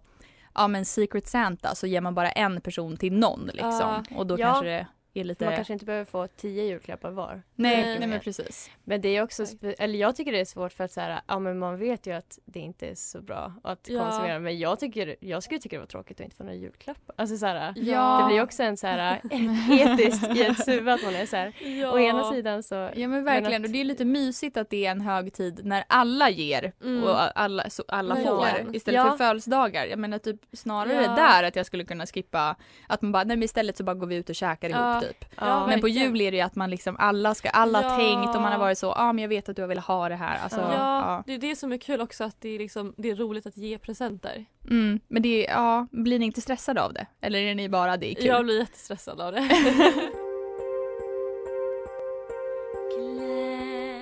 ja 0.56 0.68
men 0.68 0.86
Secret 0.86 1.28
Santa 1.28 1.76
så 1.76 1.88
ger 1.88 2.02
man 2.02 2.16
bara 2.16 2.32
en 2.32 2.62
person 2.62 2.98
till 2.98 3.14
någon 3.14 3.50
liksom. 3.54 4.04
Och 4.16 4.28
då 4.28 4.40
Ja. 4.40 4.46
kanske 4.46 4.66
det 4.66 4.88
är 5.14 5.24
lite... 5.24 5.46
Man 5.46 5.56
kanske 5.56 5.74
inte 5.74 5.86
behöver 5.86 6.06
få 6.06 6.28
tio 6.28 6.64
julklappar 6.64 7.12
var. 7.12 7.42
Nej, 7.56 7.84
Nej. 7.86 8.00
nej 8.00 8.08
men 8.08 8.20
precis. 8.20 8.72
Men 8.84 9.02
det 9.02 9.10
är 9.18 9.24
också, 9.24 9.44
spe- 9.44 9.76
eller 9.80 10.00
jag 10.00 10.16
tycker 10.16 10.32
det 10.32 10.40
är 10.40 10.46
svårt 10.46 10.74
för 10.74 10.84
att 10.84 10.92
så 10.92 11.02
här, 11.02 11.22
ja 11.28 11.40
men 11.40 11.60
man 11.60 11.78
vet 11.78 12.08
ju 12.08 12.12
att 12.14 12.40
det 12.46 12.60
inte 12.60 12.88
är 12.88 12.96
så 12.96 13.22
bra 13.22 13.54
att 13.64 13.88
Ja. 13.90 14.04
konsumera. 14.04 14.40
Men 14.40 14.60
jag 14.60 14.80
tycker, 14.80 15.16
jag 15.20 15.44
skulle 15.44 15.60
tycka 15.60 15.76
det 15.76 15.80
var 15.80 15.88
tråkigt 15.88 16.20
att 16.20 16.24
inte 16.24 16.36
få 16.36 16.44
några 16.44 16.56
julklappar. 16.56 17.16
Alltså 17.18 17.38
så 17.38 17.46
här, 17.46 17.74
Ja. 17.76 18.20
det 18.22 18.28
blir 18.34 18.44
också 18.44 18.64
en 18.64 18.78
så 18.78 18.88
här 18.88 19.22
etiskt 19.72 20.36
i 20.36 20.42
ett 20.44 20.68
huvud 20.68 20.90
att 20.94 21.04
man 21.04 21.16
är 21.16 21.26
så 21.26 21.36
här, 21.36 21.54
ja. 21.82 21.92
å 21.92 22.00
ena 22.00 22.32
sidan 22.32 22.64
så, 22.64 22.76
Ja 22.96 23.08
men 23.08 23.24
verkligen 23.24 23.62
att- 23.62 23.68
och 23.68 23.74
det 23.74 23.82
är 23.82 23.86
lite 23.86 24.06
mysigt 24.06 24.58
att 24.58 24.70
det 24.70 24.86
är 24.86 24.92
en 24.92 25.02
högtid 25.02 25.66
när 25.66 25.84
alla 25.88 26.30
ger 26.30 26.72
Mm. 26.84 27.04
och 27.04 27.40
alla, 27.40 27.70
så 27.70 27.84
alla 27.88 28.16
får 28.16 28.76
istället 28.76 28.98
Ja. 29.06 29.10
för 29.12 29.18
födelsedagar. 29.18 29.86
Jag 29.86 30.00
menar 30.00 30.18
typ 30.18 30.42
snarare 30.54 30.94
Ja. 31.04 31.16
där 31.16 31.44
att 31.44 31.56
jag 31.56 31.66
skulle 31.66 31.84
kunna 31.84 32.06
skippa 32.06 32.56
att 32.88 33.02
man 33.02 33.12
bara 33.12 33.24
nej 33.24 33.38
men 33.38 33.44
istället 33.44 33.78
så 33.78 33.84
bara 33.84 33.94
går 33.94 34.08
vi 34.08 34.16
ut 34.16 34.30
och 34.30 34.36
käkar 34.36 34.70
ihop 34.70 34.80
Ja. 34.82 35.01
Typ. 35.02 35.26
ja, 35.38 35.68
Men 35.68 35.82
på 35.82 35.88
jul 35.88 36.22
är 36.22 36.32
det 36.32 36.38
ju 36.38 36.44
att 36.44 36.56
man 36.56 36.70
liksom 36.70 36.96
alla 37.00 37.36
ska, 37.36 37.50
alla 37.50 37.82
Ja. 37.84 37.96
tänkt 37.98 38.36
och 38.36 38.42
man 38.42 38.52
har 38.52 38.60
varit 38.60 38.78
så, 38.78 38.88
ja 38.88 38.94
ah, 38.98 39.14
men 39.14 39.22
jag 39.22 39.30
vet 39.30 39.50
att 39.50 39.56
du 39.56 39.62
har 39.62 39.70
velat 39.70 39.86
ha 39.86 40.10
det 40.10 40.16
här. 40.16 40.40
Alltså. 40.44 40.60
Ja, 40.60 40.74
ja. 40.74 41.24
det 41.26 41.34
är 41.34 41.38
det 41.38 41.56
som 41.56 41.72
är 41.72 41.78
kul 41.78 42.02
också 42.02 42.24
att 42.24 42.42
det 42.42 42.50
är, 42.50 42.60
liksom, 42.60 42.94
det 42.98 43.10
är 43.10 43.16
roligt 43.16 43.46
att 43.46 43.58
ge 43.58 43.78
presenter. 43.78 44.46
Mm, 44.70 45.00
men 45.08 45.22
det, 45.22 45.48
är- 45.48 45.54
ja, 45.54 45.88
blir 45.92 46.20
ni 46.20 46.26
inte 46.26 46.42
stressade 46.42 46.84
av 46.84 46.94
det? 46.94 47.06
Eller 47.22 47.40
är 47.40 47.56
ni 47.56 47.70
bara 47.70 47.98
det 47.98 48.12
är 48.12 48.16
kul? 48.16 48.26
Jag 48.26 48.44
blir 48.46 48.60
jättestressad 48.60 49.22
av 49.22 49.32
det. 49.32 49.50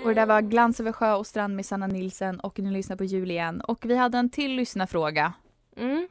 Och 0.03 0.09
det 0.09 0.13
där 0.21 0.25
var 0.25 0.41
Glans 0.41 0.79
över 0.79 0.91
sjö 0.91 1.13
och 1.13 1.27
strand 1.27 1.55
med 1.55 1.65
Sanna 1.65 1.87
Nilsen 1.87 2.39
och 2.39 2.59
ni 2.59 2.71
lyssnar 2.71 2.95
på 2.95 3.03
jul 3.03 3.31
igen. 3.31 3.61
Och 3.61 3.85
vi 3.85 3.95
hade 3.95 4.17
en 4.17 4.29
till 4.29 4.51
lyssnarfråga. 4.55 5.33
Mm. 5.77 6.07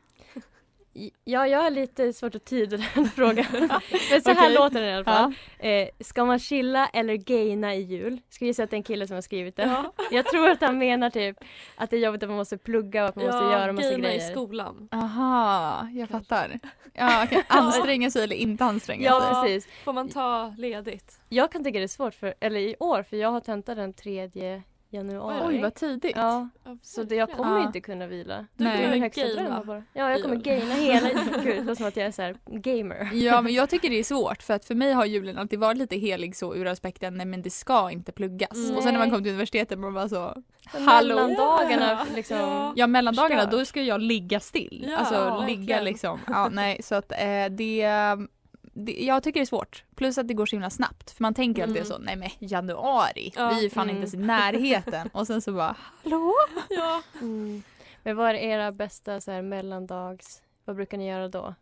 Ja, 1.24 1.46
jag 1.46 1.58
har 1.62 1.70
lite 1.70 2.12
svårt 2.12 2.34
att 2.34 2.44
tyda 2.44 2.76
den 2.94 3.04
frågan. 3.10 3.44
Men 4.10 4.22
så 4.22 4.30
här 4.30 4.36
Okej. 4.36 4.54
låter 4.54 4.80
den 4.80 4.90
i 4.90 4.94
alla 4.94 5.04
fall. 5.04 5.34
Eh, 5.58 5.88
ska 6.00 6.24
man 6.24 6.38
chilla 6.38 6.86
eller 6.92 7.14
gaina 7.14 7.74
i 7.74 7.80
jul? 7.80 8.20
Ska 8.30 8.44
gissa 8.44 8.62
att 8.62 8.70
det 8.70 8.74
är 8.74 8.78
en 8.78 8.82
kille 8.82 9.06
som 9.06 9.14
har 9.14 9.22
skrivit 9.22 9.56
det. 9.56 9.62
Ja. 9.62 9.92
Jag 10.10 10.26
tror 10.26 10.48
att 10.50 10.60
han 10.60 10.78
menar 10.78 11.10
typ 11.10 11.36
att 11.76 11.90
det 11.90 11.96
är 11.96 12.00
jobbigt 12.00 12.22
att 12.22 12.28
man 12.28 12.38
måste 12.38 12.58
plugga 12.58 13.02
och 13.02 13.08
att 13.08 13.16
man 13.16 13.24
måste 13.26 13.44
göra 13.44 13.72
massa 13.72 13.94
grejer. 13.98 14.30
i 14.30 14.32
skolan. 14.32 14.88
Aha, 14.92 15.88
jag 15.92 16.08
fattar. 16.08 16.58
Ja, 16.94 17.24
okej. 17.24 17.44
Anstränga 17.48 18.10
sig 18.10 18.24
eller 18.24 18.36
inte 18.36 18.64
anstränga 18.64 19.04
Ja, 19.04 19.20
sig. 19.20 19.54
precis. 19.54 19.72
Får 19.84 19.92
man 19.92 20.08
ta 20.08 20.54
ledigt? 20.58 21.20
Jag 21.28 21.52
kan 21.52 21.64
tycka 21.64 21.78
det 21.78 21.84
är 21.84 21.88
svårt, 21.88 22.14
för, 22.14 22.34
eller 22.40 22.60
i 22.60 22.76
år, 22.80 23.02
för 23.02 23.16
jag 23.16 23.30
har 23.30 23.40
tentat 23.40 23.76
den 23.76 23.92
3 23.92 24.30
januari. 24.90 25.42
Oj, 25.46 25.62
vad 25.62 25.74
tidigt. 25.74 26.16
Ja, 26.16 26.48
så 26.82 27.02
det, 27.02 27.14
jag 27.14 27.32
kommer 27.32 27.58
Ja. 27.58 27.66
inte 27.66 27.80
kunna 27.80 28.06
vila. 28.06 28.46
Nej. 28.56 28.90
Du 28.90 29.00
högsta 29.00 29.20
kommer 29.22 29.34
dröm 29.34 29.44
gaina. 29.46 29.64
bara. 29.64 29.82
Ja, 29.92 30.10
jag 30.10 30.22
kommer 30.22 30.36
gaina 30.36 30.74
hela 30.74 31.08
Gud, 31.44 31.66
det 31.66 31.76
som 31.76 31.86
att 31.86 31.96
jag 31.96 32.06
är 32.06 32.10
så 32.10 32.22
här 32.22 32.36
gamer. 32.46 33.08
Ja 33.12 33.40
men 33.40 33.52
jag 33.54 33.70
tycker 33.70 33.90
det 33.90 33.98
är 33.98 34.04
svårt 34.04 34.42
för 34.42 34.54
att 34.54 34.64
för 34.64 34.74
mig 34.74 34.92
har 34.92 35.04
julen 35.04 35.38
alltid 35.38 35.58
varit 35.58 35.78
lite 35.78 35.96
helig 35.96 36.36
så 36.36 36.54
ur 36.54 36.66
aspekten 36.66 37.14
nej 37.16 37.26
men 37.26 37.42
det 37.42 37.50
ska 37.50 37.90
inte 37.90 38.12
pluggas. 38.12 38.54
Mm. 38.56 38.76
Och 38.76 38.82
sen 38.82 38.92
när 38.92 38.98
man 38.98 39.08
Nej. 39.08 39.16
kom 39.16 39.22
till 39.24 39.32
universitetet 39.32 39.78
man 39.78 39.94
bara 39.94 40.08
så 40.08 40.42
Men 40.74 40.82
Hallå? 40.88 41.14
Mellandagarna 41.14 42.06
liksom. 42.14 42.36
Ja. 42.38 42.72
Ja 42.76 42.86
mellandagarna 42.86 43.44
då 43.46 43.64
ska 43.64 43.82
jag 43.82 44.00
ligga 44.00 44.40
still. 44.40 44.86
Ja, 44.88 44.96
alltså 44.96 45.14
verkligen. 45.14 45.60
ligga 45.60 45.80
liksom. 45.80 46.18
Ja 46.26 46.48
nej 46.52 46.80
så 46.82 46.94
att 46.94 47.12
eh, 47.12 47.46
det, 47.50 47.82
det 48.84 48.92
Jag 49.04 49.22
tycker 49.22 49.40
det 49.40 49.44
är 49.44 49.46
svårt. 49.46 49.84
Plus 49.96 50.18
att 50.18 50.28
det 50.28 50.34
går 50.34 50.46
så 50.46 50.56
himla 50.56 50.70
snabbt. 50.70 51.10
För 51.10 51.22
man 51.22 51.34
tänker 51.34 51.62
alltid 51.62 51.76
Mm. 51.76 51.88
så 51.88 51.98
nej 51.98 52.16
men 52.16 52.28
januari. 52.38 53.32
Ja, 53.36 53.48
Vi 53.48 53.66
är 53.66 53.70
fan 53.70 53.82
mm. 53.82 53.96
inte 53.96 54.00
ens 54.00 54.14
i 54.14 54.26
närheten. 54.26 55.10
Och 55.12 55.26
sen 55.26 55.42
så 55.42 55.52
bara 55.52 55.76
hallå? 56.04 56.32
Ja. 56.68 57.02
Mm. 57.20 57.62
Men 58.02 58.16
vad 58.16 58.30
är 58.30 58.34
era 58.34 58.72
bästa 58.72 59.20
så 59.20 59.30
här 59.30 59.42
mellandags, 59.42 60.42
vad 60.64 60.76
brukar 60.76 60.98
ni 60.98 61.08
göra 61.08 61.28
då? 61.28 61.54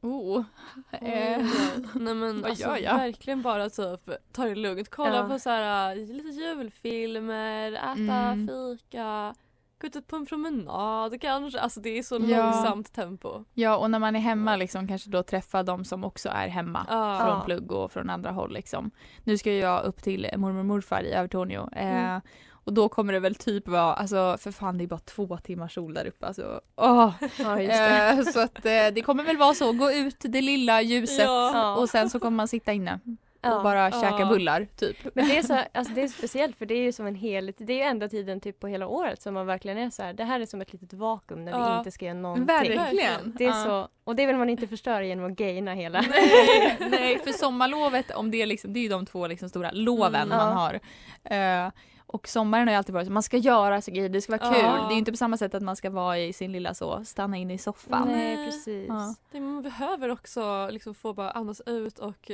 Oh. 0.00 0.44
Eh, 0.90 1.32
Eh, 1.32 1.38
Nej 1.94 2.14
men 2.14 2.40
vad 2.40 2.50
alltså 2.50 2.64
gör 2.68 2.76
jag? 2.76 2.94
verkligen 2.96 3.42
bara 3.42 3.70
typ 3.70 4.10
ta 4.32 4.44
det 4.44 4.54
lugnt. 4.54 4.90
Kolla 4.90 5.16
Ja. 5.16 5.28
på 5.28 5.38
så 5.38 5.50
här, 5.50 5.90
äh, 5.90 5.96
lite 6.06 6.28
julfilmer, 6.28 7.72
äta 7.72 7.92
Mm. 8.12 8.48
fika, 8.78 9.34
gå 9.80 9.86
ut 9.86 10.06
på 10.06 10.16
en 10.16 10.26
promenad 10.26 11.20
kanske. 11.20 11.60
Alltså 11.60 11.80
det 11.80 11.98
är 11.98 12.02
så 12.02 12.14
Ja. 12.28 12.42
långsamt 12.44 12.92
tempo. 12.92 13.44
Ja 13.54 13.76
och 13.76 13.90
när 13.90 13.98
man 13.98 14.16
är 14.16 14.20
hemma 14.20 14.56
liksom 14.56 14.88
kanske 14.88 15.10
då 15.10 15.22
träffa 15.22 15.62
de 15.62 15.84
som 15.84 16.04
också 16.04 16.28
är 16.28 16.48
hemma. 16.48 16.86
Ja. 16.88 17.18
från 17.26 17.44
plugg 17.44 17.72
och 17.72 17.92
från 17.92 18.10
andra 18.10 18.30
håll 18.30 18.52
liksom. 18.52 18.90
Nu 19.24 19.38
ska 19.38 19.52
jag 19.52 19.84
upp 19.84 20.02
till 20.02 20.26
mormor 20.36 20.58
och 20.58 20.64
morfar 20.66 21.02
i 21.02 21.12
Övertorneå. 21.12 21.68
Eh, 21.72 21.86
Mm. 22.06 22.20
och 22.50 22.72
då 22.72 22.88
kommer 22.88 23.12
det 23.12 23.20
väl 23.20 23.34
typ 23.34 23.68
vara, 23.68 23.94
alltså 23.94 24.36
för 24.40 24.50
fan 24.52 24.78
det 24.78 24.84
är 24.84 24.88
bara 24.88 24.98
två 25.00 25.36
timmars 25.38 25.74
sol 25.74 25.94
där 25.94 26.06
uppe 26.06 26.26
alltså. 26.26 26.60
Åh! 26.76 27.10
Ja, 27.38 27.60
just 27.60 27.72
det. 27.72 28.08
Eh, 28.10 28.22
så 28.22 28.40
att 28.40 28.66
eh, 28.66 28.86
det 28.94 29.02
kommer 29.04 29.24
väl 29.24 29.36
vara 29.36 29.54
så, 29.54 29.72
gå 29.72 29.92
ut 29.92 30.16
det 30.20 30.40
lilla 30.42 30.82
ljuset 30.82 31.24
Ja. 31.24 31.76
och 31.76 31.88
sen 31.88 32.10
så 32.10 32.20
kommer 32.20 32.36
man 32.36 32.48
sitta 32.48 32.72
inne. 32.72 33.00
Och 33.42 33.62
bara 33.62 33.90
Ja. 33.90 34.00
käka 34.00 34.26
bullar 34.26 34.66
typ. 34.76 34.96
Men 35.14 35.28
det 35.28 35.36
är, 35.38 35.42
så, 35.42 35.58
alltså 35.74 35.94
det 35.94 36.02
är 36.02 36.08
speciellt 36.08 36.56
för 36.56 36.66
det 36.66 36.74
är 36.74 36.82
ju 36.82 36.92
som 36.92 37.06
en 37.06 37.14
hel, 37.14 37.52
det 37.58 37.72
är 37.72 37.76
ju 37.76 37.82
enda 37.82 38.08
tiden 38.08 38.40
typ 38.40 38.60
på 38.60 38.66
hela 38.68 38.86
året 38.86 39.22
som 39.22 39.34
man 39.34 39.46
verkligen 39.46 39.78
är 39.78 39.90
så 39.90 40.02
här. 40.02 40.12
det 40.12 40.24
här 40.24 40.40
är 40.40 40.46
som 40.46 40.60
ett 40.60 40.72
litet 40.72 40.92
vakuum 40.92 41.44
när 41.44 41.52
vi 41.52 41.58
Ja. 41.58 41.78
inte 41.78 41.90
ska 41.90 42.04
göra 42.04 42.14
någonting. 42.18 42.46
Verkligen! 42.46 43.34
Det 43.38 43.44
är 43.44 43.48
Ja. 43.48 43.64
så, 43.64 43.88
och 44.04 44.16
det 44.16 44.26
vill 44.26 44.36
man 44.36 44.48
inte 44.48 44.66
förstöra 44.66 45.04
genom 45.04 45.24
att 45.26 45.32
gaina 45.38 45.74
hela. 45.74 46.00
Nej, 46.00 46.76
nej, 46.90 47.18
för 47.18 47.32
sommarlovet, 47.32 48.10
om 48.10 48.30
det, 48.30 48.42
är 48.42 48.46
liksom, 48.46 48.72
det 48.72 48.78
är 48.78 48.82
ju 48.82 48.88
de 48.88 49.06
två 49.06 49.26
liksom 49.26 49.48
stora 49.48 49.70
loven 49.72 50.14
Mm. 50.14 50.28
man 50.28 50.48
Ja. 50.48 50.78
har. 51.24 51.64
Eh, 51.66 51.72
och 52.08 52.28
sommaren 52.28 52.68
har 52.68 52.72
ju 52.72 52.78
alltid 52.78 52.94
varit 52.94 53.06
så, 53.06 53.12
man 53.12 53.22
ska 53.22 53.36
göra 53.36 53.80
så 53.80 53.90
grejer, 53.90 54.08
det 54.08 54.20
ska 54.20 54.36
vara 54.38 54.46
Ja. 54.46 54.52
kul. 54.54 54.62
Det 54.62 54.88
är 54.88 54.92
ju 54.92 54.98
inte 54.98 55.10
på 55.10 55.16
samma 55.16 55.36
sätt 55.36 55.54
att 55.54 55.62
man 55.62 55.76
ska 55.76 55.90
vara 55.90 56.18
i 56.18 56.32
sin 56.32 56.52
lilla 56.52 56.74
så, 56.74 57.04
stanna 57.04 57.36
inne 57.36 57.54
i 57.54 57.58
soffan. 57.58 58.08
Nej, 58.08 58.36
Nej. 58.36 58.46
precis. 58.46 58.86
Ja. 58.88 59.14
Det, 59.32 59.40
man 59.40 59.62
behöver 59.62 60.08
också 60.08 60.68
liksom 60.70 60.94
få 60.94 61.12
bara 61.12 61.30
andas 61.30 61.60
ut 61.66 61.98
och 61.98 62.30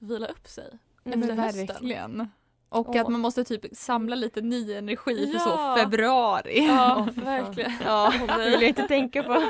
vila 0.00 0.26
upp 0.26 0.48
sig. 0.48 0.78
Efter 1.04 1.32
hösten. 1.36 1.66
verkligen. 1.66 2.28
Och 2.68 2.88
Åh. 2.88 3.00
att 3.00 3.08
man 3.08 3.20
måste 3.20 3.44
typ 3.44 3.64
samla 3.72 4.16
lite 4.16 4.40
ny 4.40 4.72
energi 4.74 5.32
för 5.32 5.38
så 5.38 5.48
Ja. 5.48 5.76
februari. 5.78 6.66
Ja, 6.66 7.08
fan. 7.14 7.24
verkligen. 7.24 7.72
Ja, 7.84 8.12
det 8.36 8.44
vill 8.50 8.52
jag 8.60 8.62
inte 8.68 8.82
tänka 8.88 9.22
på. 9.22 9.42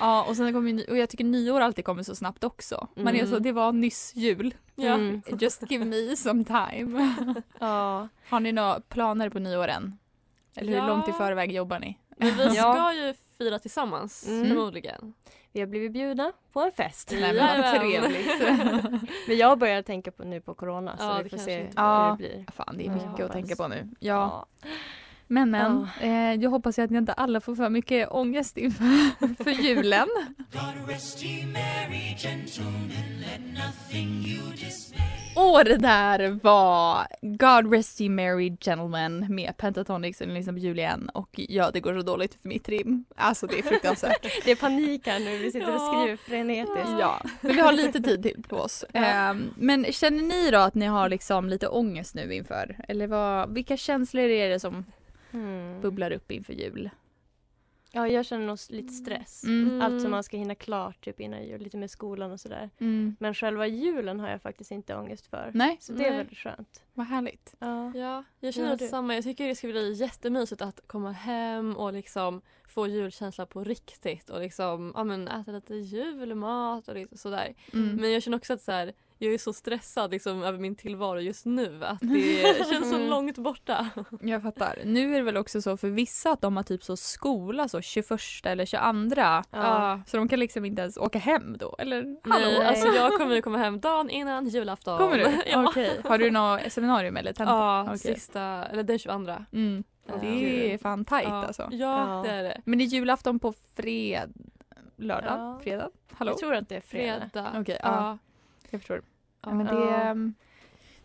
Ja 0.00 0.24
och 0.28 0.36
sen 0.36 0.52
kommer 0.52 0.70
ju, 0.72 0.84
och 0.84 0.96
jag 0.96 1.08
tycker 1.08 1.24
nyår 1.24 1.60
alltid 1.60 1.84
kommer 1.84 2.02
så 2.02 2.14
snabbt 2.14 2.44
också. 2.44 2.88
Man 2.96 3.06
är 3.14 3.18
Mm. 3.20 3.30
så, 3.30 3.38
det 3.38 3.52
var 3.52 3.72
nyss 3.72 4.12
jul. 4.16 4.54
Ja. 4.74 4.94
Mm. 4.94 5.22
Just 5.40 5.70
give 5.70 5.84
me 5.84 6.16
some 6.16 6.44
time. 6.44 7.14
Ja. 7.60 8.08
Har 8.28 8.40
ni 8.40 8.52
några 8.52 8.80
planer 8.80 9.30
på 9.30 9.38
nyår 9.38 9.68
än? 9.68 9.98
Eller 10.56 10.72
hur 10.72 10.78
Ja. 10.78 10.86
långt 10.86 11.08
i 11.08 11.12
förväg 11.12 11.52
jobbar 11.52 11.78
ni? 11.78 11.98
Men 12.18 12.36
vi 12.36 12.44
Ja. 12.56 12.72
ska 12.74 12.92
ju 12.94 13.14
fira 13.38 13.58
tillsammans 13.58 14.26
Mm. 14.28 14.48
förmodligen. 14.48 15.12
Vi 15.52 15.60
har 15.60 15.66
blivit 15.66 15.92
bjudna 15.92 16.32
på 16.52 16.60
en 16.60 16.72
fest. 16.72 17.10
Nej 17.20 17.34
men 17.34 17.62
vad 17.62 17.80
trevligt. 17.80 18.28
Men 19.28 19.36
jag 19.36 19.58
börjar 19.58 19.82
tänka 19.82 20.10
på 20.10 20.24
nu 20.24 20.40
på 20.40 20.54
corona 20.54 20.96
så 20.98 21.04
Ja, 21.04 21.16
vi 21.16 21.22
det 21.22 21.28
får 21.30 21.36
se 21.38 21.56
hur 21.58 21.70
Ja. 21.76 22.16
det 22.20 22.28
blir. 22.28 22.44
Fan 22.52 22.74
det 22.78 22.86
är 22.86 22.86
Ja, 22.86 23.10
mycket 23.10 23.26
att 23.26 23.32
tänka 23.32 23.56
på 23.56 23.68
nu. 23.68 23.88
Ja. 24.00 24.46
Men 25.30 25.50
men, 25.50 25.86
Ja. 26.00 26.06
eh, 26.06 26.34
jag 26.42 26.50
hoppas 26.50 26.78
ju 26.78 26.82
att 26.82 26.90
ni 26.90 26.98
inte 26.98 27.12
alla 27.12 27.40
får 27.40 27.54
för 27.54 27.68
mycket 27.70 28.08
ångest 28.10 28.56
inför 28.56 29.34
för 29.44 29.50
julen. 29.50 30.08
Och 35.36 35.64
det 35.64 35.76
där 35.76 36.38
var 36.42 37.06
God 37.22 37.72
Rest 37.72 38.00
Ye 38.00 38.10
Merry 38.10 38.56
Gentlemen 38.60 39.26
med 39.34 39.56
Pentatonix 39.56 40.20
och 40.20 40.28
ni 40.28 40.34
lyssnar 40.34 40.52
på 40.52 40.58
Julian 40.58 41.08
och 41.08 41.28
ja 41.32 41.70
det 41.72 41.80
går 41.80 41.94
så 41.94 42.02
dåligt 42.02 42.34
för 42.42 42.48
mitt 42.48 42.68
rim. 42.68 43.04
Alltså 43.16 43.46
det 43.46 43.58
är 43.58 43.62
fruktansvärt. 43.62 44.26
Det 44.44 44.50
är 44.50 44.56
panik 44.56 45.06
här 45.06 45.18
nu, 45.20 45.38
vi 45.38 45.50
sitter 45.50 45.68
och 45.68 45.74
Ja. 45.74 45.92
skriver 46.00 46.16
frenetiskt. 46.16 46.98
ja, 47.00 47.20
men 47.40 47.54
vi 47.56 47.60
har 47.60 47.72
lite 47.72 48.00
tid 48.00 48.22
till 48.22 48.42
på 48.48 48.56
oss. 48.56 48.84
Ehm, 48.92 49.50
men 49.56 49.84
känner 49.92 50.22
ni 50.22 50.50
då 50.50 50.58
att 50.58 50.74
ni 50.74 50.86
har 50.86 51.08
liksom 51.08 51.48
lite 51.48 51.68
ångest 51.68 52.14
nu 52.14 52.34
inför? 52.34 52.76
Eller 52.88 53.06
vad, 53.06 53.54
vilka 53.54 53.76
känslor 53.76 54.24
är 54.24 54.48
det 54.50 54.60
som 54.60 54.84
Mm. 55.32 55.80
bubblar 55.80 56.10
upp 56.10 56.30
inför 56.32 56.52
jul? 56.52 56.90
Ja, 57.92 58.08
jag 58.08 58.26
känner 58.26 58.46
nog 58.46 58.58
lite 58.68 58.92
stress. 58.92 59.44
Mm. 59.44 59.82
Allt 59.82 60.02
som 60.02 60.10
man 60.10 60.22
ska 60.24 60.36
hinna 60.36 60.54
klart 60.54 61.04
typ 61.04 61.20
innan 61.20 61.44
jul, 61.46 61.60
lite 61.60 61.76
med 61.76 61.90
skolan 61.90 62.32
och 62.32 62.40
sådär. 62.40 62.70
Mm. 62.78 63.16
Men 63.20 63.34
själva 63.34 63.66
julen 63.66 64.20
har 64.20 64.28
jag 64.28 64.42
faktiskt 64.42 64.70
inte 64.70 64.96
ångest 64.96 65.26
för. 65.26 65.50
Nej, 65.54 65.76
Så 65.80 65.92
det 65.92 66.04
är 66.04 66.08
Nej. 66.10 66.18
väldigt 66.18 66.38
skönt. 66.38 66.82
vad 66.94 67.06
härligt. 67.06 67.54
Ja. 67.58 67.92
Ja, 67.94 68.24
jag 68.40 68.54
känner 68.54 68.66
Gör 68.66 68.74
lite 68.74 68.84
du? 68.84 68.88
samma. 68.88 69.14
Jag 69.14 69.24
tycker 69.24 69.48
det 69.48 69.54
ska 69.54 69.68
bli 69.68 69.92
jättemysigt 69.92 70.62
att 70.62 70.80
komma 70.86 71.12
hem 71.12 71.76
och 71.76 71.92
liksom 71.92 72.40
få 72.68 72.86
julkänsla 72.86 73.46
på 73.46 73.64
riktigt 73.64 74.30
och 74.30 74.40
liksom 74.40 74.92
ja, 74.96 75.04
men 75.04 75.28
äta 75.28 75.52
lite 75.52 75.74
julmat 75.74 76.88
och 76.88 76.94
lite 76.94 77.18
sådär. 77.18 77.54
Mm. 77.72 77.96
Men 77.96 78.12
jag 78.12 78.22
känner 78.22 78.36
också 78.36 78.52
att 78.52 78.62
så 78.62 78.72
här, 78.72 78.92
jag 79.18 79.34
är 79.34 79.38
så 79.38 79.52
stressad 79.52 80.10
liksom, 80.10 80.42
över 80.42 80.58
min 80.58 80.76
tillvaro 80.76 81.20
just 81.20 81.46
nu 81.46 81.84
att 81.84 81.98
det 82.00 82.68
känns 82.70 82.90
så 82.90 82.96
Mm. 82.96 83.10
långt 83.10 83.38
borta. 83.38 83.88
Jag 84.20 84.42
fattar. 84.42 84.78
Nu 84.84 85.12
är 85.14 85.18
det 85.18 85.22
väl 85.24 85.36
också 85.36 85.62
så 85.62 85.76
för 85.76 85.88
vissa 85.88 86.30
att 86.32 86.40
de 86.40 86.56
har 86.56 86.62
typ 86.64 86.84
så 86.84 86.96
skola 86.96 87.68
så 87.68 87.80
21 87.80 88.10
eller 88.46 88.64
22. 88.66 89.20
Ja. 89.50 90.00
Så 90.06 90.16
de 90.16 90.28
kan 90.28 90.38
liksom 90.40 90.64
inte 90.64 90.82
ens 90.82 90.96
åka 90.96 91.18
hem 91.18 91.56
då 91.58 91.76
eller? 91.78 91.96
Hallå? 92.30 92.46
Nej, 92.46 92.66
alltså 92.66 92.88
jag 92.88 93.12
kommer 93.12 93.34
ju 93.34 93.42
komma 93.42 93.58
hem 93.58 93.80
dagen 93.80 94.10
innan 94.10 94.48
julafton. 94.48 94.98
Kommer 94.98 95.18
du? 95.18 95.42
ja. 95.50 95.68
Okej. 95.68 96.00
Har 96.04 96.18
du 96.18 96.30
något 96.30 96.72
seminarium 96.72 97.16
eller 97.16 97.32
tenta? 97.32 97.52
Ja, 97.52 97.82
Okej. 97.82 97.98
sista, 97.98 98.40
eller 98.42 98.82
den 98.82 98.98
22. 98.98 99.32
Mm. 99.52 99.84
Ja. 100.06 100.14
Det 100.20 100.72
är 100.74 100.78
fan 100.78 101.04
tajt 101.04 101.28
ja. 101.28 101.46
alltså. 101.46 101.68
Ja, 101.70 102.22
det 102.26 102.30
är 102.30 102.42
det. 102.42 102.60
Men 102.64 102.78
det 102.78 102.84
är 102.84 102.86
julafton 102.86 103.38
på 103.38 103.54
fred... 103.76 104.32
Lördag? 104.96 105.38
Ja. 105.38 105.60
Fredag? 105.62 105.90
Hallå? 106.12 106.30
Jag 106.30 106.38
tror 106.38 106.54
att 106.54 106.68
det 106.68 106.76
är 106.76 106.80
fredag. 106.80 107.30
Fredag. 107.32 107.52
Okej, 107.60 107.78
ja. 107.82 108.18
Ja. 108.70 108.76
Jag 108.76 108.80
förstår. 108.80 109.02
Ja, 109.42 109.54
men 109.54 109.66
det, 109.66 109.88
ehm, 109.94 110.34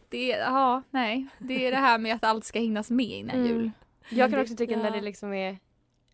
det, 0.09 0.27
ja, 0.27 0.81
nej. 0.89 1.27
Det 1.39 1.67
är 1.67 1.71
det 1.71 1.77
här 1.77 1.97
med 1.97 2.15
att 2.15 2.23
allt 2.23 2.45
ska 2.45 2.59
hinnas 2.59 2.91
med 2.91 3.05
innan 3.05 3.35
Mm. 3.35 3.47
jul. 3.47 3.71
Jag 4.09 4.31
kan 4.31 4.39
också 4.39 4.55
tycka 4.55 4.77
när 4.77 4.85
ja. 4.85 4.91
det 4.91 5.01
liksom 5.01 5.33
är 5.33 5.57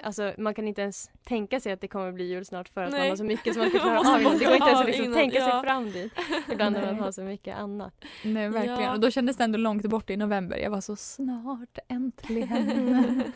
Alltså 0.03 0.33
man 0.37 0.53
kan 0.53 0.67
inte 0.67 0.81
ens 0.81 1.11
tänka 1.23 1.59
sig 1.59 1.71
att 1.71 1.81
det 1.81 1.87
kommer 1.87 2.11
bli 2.11 2.23
jul 2.23 2.45
snart 2.45 2.69
för 2.69 2.83
att 2.83 2.91
man 2.91 2.99
Nej. 2.99 3.09
har 3.09 3.15
så 3.15 3.23
mycket 3.23 3.53
som 3.53 3.61
man 3.61 3.69
ska 3.69 3.85
Man 3.85 4.03
klara 4.03 4.15
av. 4.15 4.39
Det 4.39 4.45
går 4.45 4.53
inte 4.53 4.67
ens 4.67 4.81
att 4.81 4.87
liksom 4.87 5.13
tänka 5.13 5.37
ja. 5.37 5.51
sig 5.51 5.61
fram 5.61 5.91
dit. 5.91 6.13
Ibland 6.51 6.75
när 6.75 6.85
man 6.85 6.99
har 6.99 7.11
så 7.11 7.21
mycket 7.21 7.57
annat. 7.57 8.05
Nej, 8.23 8.49
verkligen. 8.49 8.81
Ja. 8.81 8.93
Och 8.93 8.99
då 8.99 9.11
kändes 9.11 9.37
det 9.37 9.43
ändå 9.43 9.57
långt 9.57 9.85
bort 9.85 10.09
i 10.09 10.17
november. 10.17 10.57
Jag 10.57 10.69
var 10.69 10.81
så 10.81 10.95
snart, 10.95 11.77
äntligen. 11.87 13.23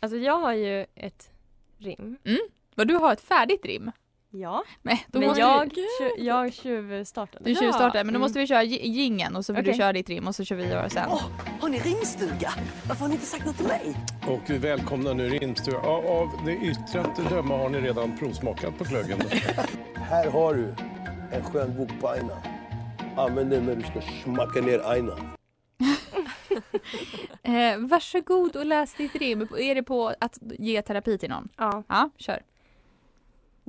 Alltså 0.00 0.16
jag 0.16 0.38
har 0.38 0.52
ju 0.52 0.86
ett 0.94 1.30
rim. 1.78 2.16
Vad 2.74 2.88
du 2.88 2.94
har 2.94 3.12
ett 3.12 3.20
färdigt 3.20 3.66
rim? 3.66 3.90
Ja. 4.30 4.62
Nej, 4.82 5.04
då 5.08 5.18
Men 5.18 5.28
måste 5.28 5.40
jag, 5.40 5.64
vi, 5.74 5.80
tju- 6.00 6.24
jag 6.24 6.52
tjuvstartade. 6.52 7.44
du 7.44 7.54
tjuvstartar, 7.54 8.04
men 8.04 8.14
då 8.14 8.20
måste 8.20 8.38
vi 8.38 8.46
köra 8.46 8.62
gi- 8.62 8.86
gingen 8.88 9.36
och 9.36 9.44
så 9.44 9.54
får 9.54 9.62
du 9.62 9.68
Okej. 9.70 9.78
köra 9.78 9.92
ditt 9.92 10.08
rim 10.08 10.26
och 10.28 10.34
så 10.34 10.44
kör 10.44 10.56
vi 10.56 10.68
göra 10.68 10.88
sen. 10.90 11.10
Har 11.60 11.68
ni 11.68 11.78
rimstuga? 11.78 12.52
Varför 12.88 13.00
har 13.00 13.08
ni 13.08 13.14
inte 13.14 13.26
sagt 13.26 13.46
något 13.46 13.56
till 13.56 13.66
mig? 13.66 13.96
Och 14.26 14.50
välkomna 14.50 15.12
nu 15.12 15.28
rimstuga. 15.28 15.78
Ja, 15.82 16.02
Av 16.08 16.44
det 16.44 16.52
yttre 16.56 17.00
att 17.00 17.30
döma 17.30 17.56
har 17.58 17.68
ni 17.68 17.80
redan 17.80 18.18
provsmakat 18.18 18.78
på 18.78 18.84
glöggen. 18.84 19.18
Här 19.94 20.30
har 20.30 20.54
du 20.54 20.74
en 21.32 21.44
skön 21.44 21.76
bok 21.76 21.90
på 22.00 22.08
aina. 22.08 22.42
Använd 23.16 23.50
den 23.50 23.66
när 23.66 23.74
du 23.76 23.82
ska 23.82 24.00
smacka 24.24 24.60
ner 24.60 24.78
aina. 24.78 25.12
Eh, 27.42 27.78
varsågod 27.78 28.56
och 28.56 28.66
läs 28.66 28.94
ditt 28.94 29.14
rim. 29.14 29.48
Är 29.58 29.74
det 29.74 29.82
på 29.82 30.12
att 30.20 30.38
ge 30.58 30.82
terapi 30.82 31.18
till 31.18 31.28
någon? 31.30 31.48
Ja. 31.56 31.82
Ja, 31.88 32.10
kör. 32.16 32.42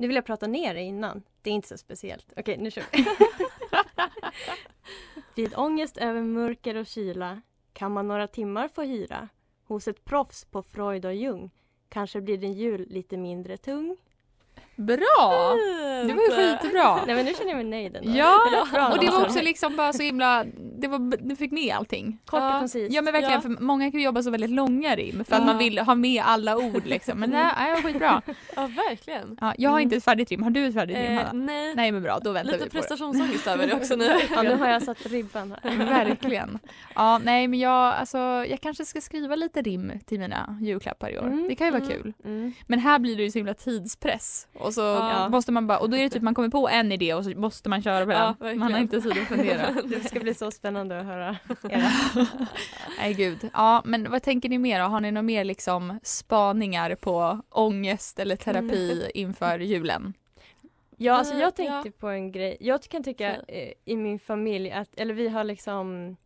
Nu 0.00 0.06
vill 0.06 0.16
jag 0.16 0.24
prata 0.24 0.46
ner 0.46 0.74
det 0.74 0.80
innan. 0.80 1.22
Det 1.42 1.50
är 1.50 1.54
inte 1.54 1.68
så 1.68 1.78
speciellt. 1.78 2.32
Okej, 2.36 2.58
nu 2.58 2.70
kör 2.70 2.84
vi. 2.92 3.06
Vid 5.42 5.54
ångest 5.56 5.96
över 5.96 6.22
mörker 6.22 6.74
och 6.74 6.86
kyla 6.86 7.42
kan 7.72 7.92
man 7.92 8.08
några 8.08 8.26
timmar 8.26 8.68
få 8.68 8.82
hyra 8.82 9.28
hos 9.64 9.88
ett 9.88 10.04
proffs 10.04 10.44
på 10.44 10.62
Freud 10.62 11.04
och 11.04 11.14
Jung. 11.14 11.50
Kanske 11.88 12.20
blir 12.20 12.38
din 12.38 12.52
jul 12.52 12.86
lite 12.90 13.16
mindre 13.16 13.56
tung. 13.56 13.96
Bra! 14.80 15.56
Det 16.06 16.12
var 16.14 16.22
ju 16.22 16.30
skitbra. 16.58 16.96
Nej 17.06 17.14
men 17.16 17.24
nu 17.24 17.32
känner 17.34 17.50
jag 17.50 17.56
mig 17.56 17.64
nöjd 17.64 17.96
ändå. 17.96 18.10
Ja, 18.18 18.90
och 18.92 18.98
det 19.04 19.10
var 19.10 19.24
också 19.24 19.40
liksom 19.42 19.76
bara 19.76 19.92
så 19.92 20.02
himla, 20.02 20.44
det 20.78 20.88
var, 20.88 21.28
du 21.28 21.36
fick 21.36 21.52
med 21.52 21.74
allting. 21.74 22.18
Kort 22.26 22.42
och 22.42 22.58
koncist. 22.58 22.92
Ja 22.94 23.02
men 23.02 23.12
verkligen, 23.12 23.34
Ja. 23.34 23.40
för 23.40 23.48
många 23.64 23.90
kan 23.90 24.00
ju 24.00 24.04
jobba 24.06 24.22
så 24.22 24.30
väldigt 24.30 24.50
långa 24.50 24.96
rim 24.96 25.24
för 25.24 25.34
att 25.34 25.40
Ja. 25.40 25.46
man 25.46 25.58
vill 25.58 25.78
ha 25.78 25.94
med 25.94 26.22
alla 26.26 26.56
ord 26.56 26.86
liksom. 26.86 27.20
Men 27.20 27.30
nej, 27.30 27.52
det 27.68 27.74
var 27.74 27.82
skitbra. 27.82 28.22
Ja, 28.56 28.66
verkligen. 28.66 29.38
Ja, 29.40 29.54
jag 29.58 29.70
har 29.70 29.80
inte 29.80 29.96
ett 29.96 30.04
färdigt 30.04 30.30
rim, 30.30 30.42
har 30.42 30.50
du 30.50 30.66
ett 30.66 30.74
färdigt 30.74 30.96
rim 30.96 31.06
Eh, 31.18 31.24
Hanna? 31.26 31.32
nej, 31.44 31.74
Nej 31.74 31.92
men 31.92 32.02
bra, 32.02 32.18
då 32.24 32.32
väntar 32.32 32.52
lite 32.52 32.64
vi 32.64 32.70
på 32.70 32.76
det. 32.76 32.80
prestationsångest 32.80 33.46
över 33.46 33.66
det 33.66 33.74
också 33.74 33.96
nu. 33.96 34.04
Ja, 34.34 34.42
nu 34.42 34.56
har 34.56 34.68
jag 34.68 34.82
satt 34.82 35.06
ribban 35.06 35.54
här. 35.62 35.76
Verkligen. 36.04 36.58
Ja, 36.94 37.18
nej 37.24 37.48
men 37.48 37.58
jag, 37.58 37.94
alltså, 37.94 38.18
jag 38.48 38.60
kanske 38.60 38.84
ska 38.84 39.00
skriva 39.00 39.34
lite 39.36 39.62
rim 39.62 39.92
till 40.06 40.18
mina 40.20 40.58
julklappar 40.62 41.10
i 41.10 41.18
år. 41.18 41.22
Mm, 41.26 41.48
Det 41.48 41.54
kan 41.54 41.66
ju 41.66 41.70
vara 41.72 41.82
mm. 41.82 41.92
kul. 41.96 42.12
Mm. 42.24 42.52
Men 42.66 42.78
här 42.78 42.98
blir 42.98 43.16
det 43.16 43.22
ju 43.22 43.30
så 43.30 43.38
himla 43.38 43.54
tidspress. 43.54 44.46
Och 44.54 44.69
så 44.74 44.80
Ja. 44.80 45.28
måste 45.28 45.52
man 45.52 45.66
bara, 45.66 45.78
och 45.78 45.90
då 45.90 45.96
är 45.96 46.02
det 46.02 46.10
typ 46.10 46.22
man 46.22 46.34
kommer 46.34 46.48
på 46.48 46.68
en 46.68 46.92
idé 46.92 47.14
och 47.14 47.24
så 47.24 47.30
måste 47.30 47.68
man 47.68 47.82
köra 47.82 48.06
på 48.06 48.12
Ja, 48.12 48.18
den. 48.18 48.26
verkligen. 48.38 48.58
man 48.58 48.72
har 48.72 48.80
inte 48.80 49.00
tid 49.00 49.12
att 49.22 49.28
fundera. 49.28 49.70
Det 49.84 50.04
ska 50.08 50.20
bli 50.20 50.34
så 50.34 50.50
spännande 50.50 51.00
att 51.00 51.06
höra 51.06 51.36
era. 51.70 51.90
Nej 52.98 53.14
gud. 53.14 53.50
Ja 53.52 53.82
men 53.84 54.10
vad 54.10 54.22
tänker 54.22 54.48
ni 54.48 54.58
mer 54.58 54.80
då? 54.80 54.86
Har 54.86 55.00
ni 55.00 55.10
några 55.10 55.22
mer 55.22 55.44
liksom 55.44 56.00
spaningar 56.02 56.94
på 56.94 57.40
ångest 57.50 58.18
eller 58.18 58.36
terapi 58.36 59.10
inför 59.14 59.58
julen? 59.58 60.14
Ja, 60.96 61.12
alltså 61.14 61.34
Eh, 61.34 61.40
jag 61.40 61.54
tänkte 61.56 61.90
på 61.90 62.08
en 62.08 62.32
grej. 62.32 62.56
Jag 62.60 62.82
kan 62.82 63.02
tycka 63.04 63.36
i 63.84 63.96
min 63.96 64.18
familj 64.18 64.70
att, 64.70 64.88
eller 64.96 65.14
vi 65.14 65.28
har 65.28 65.44
liksom, 65.44 66.16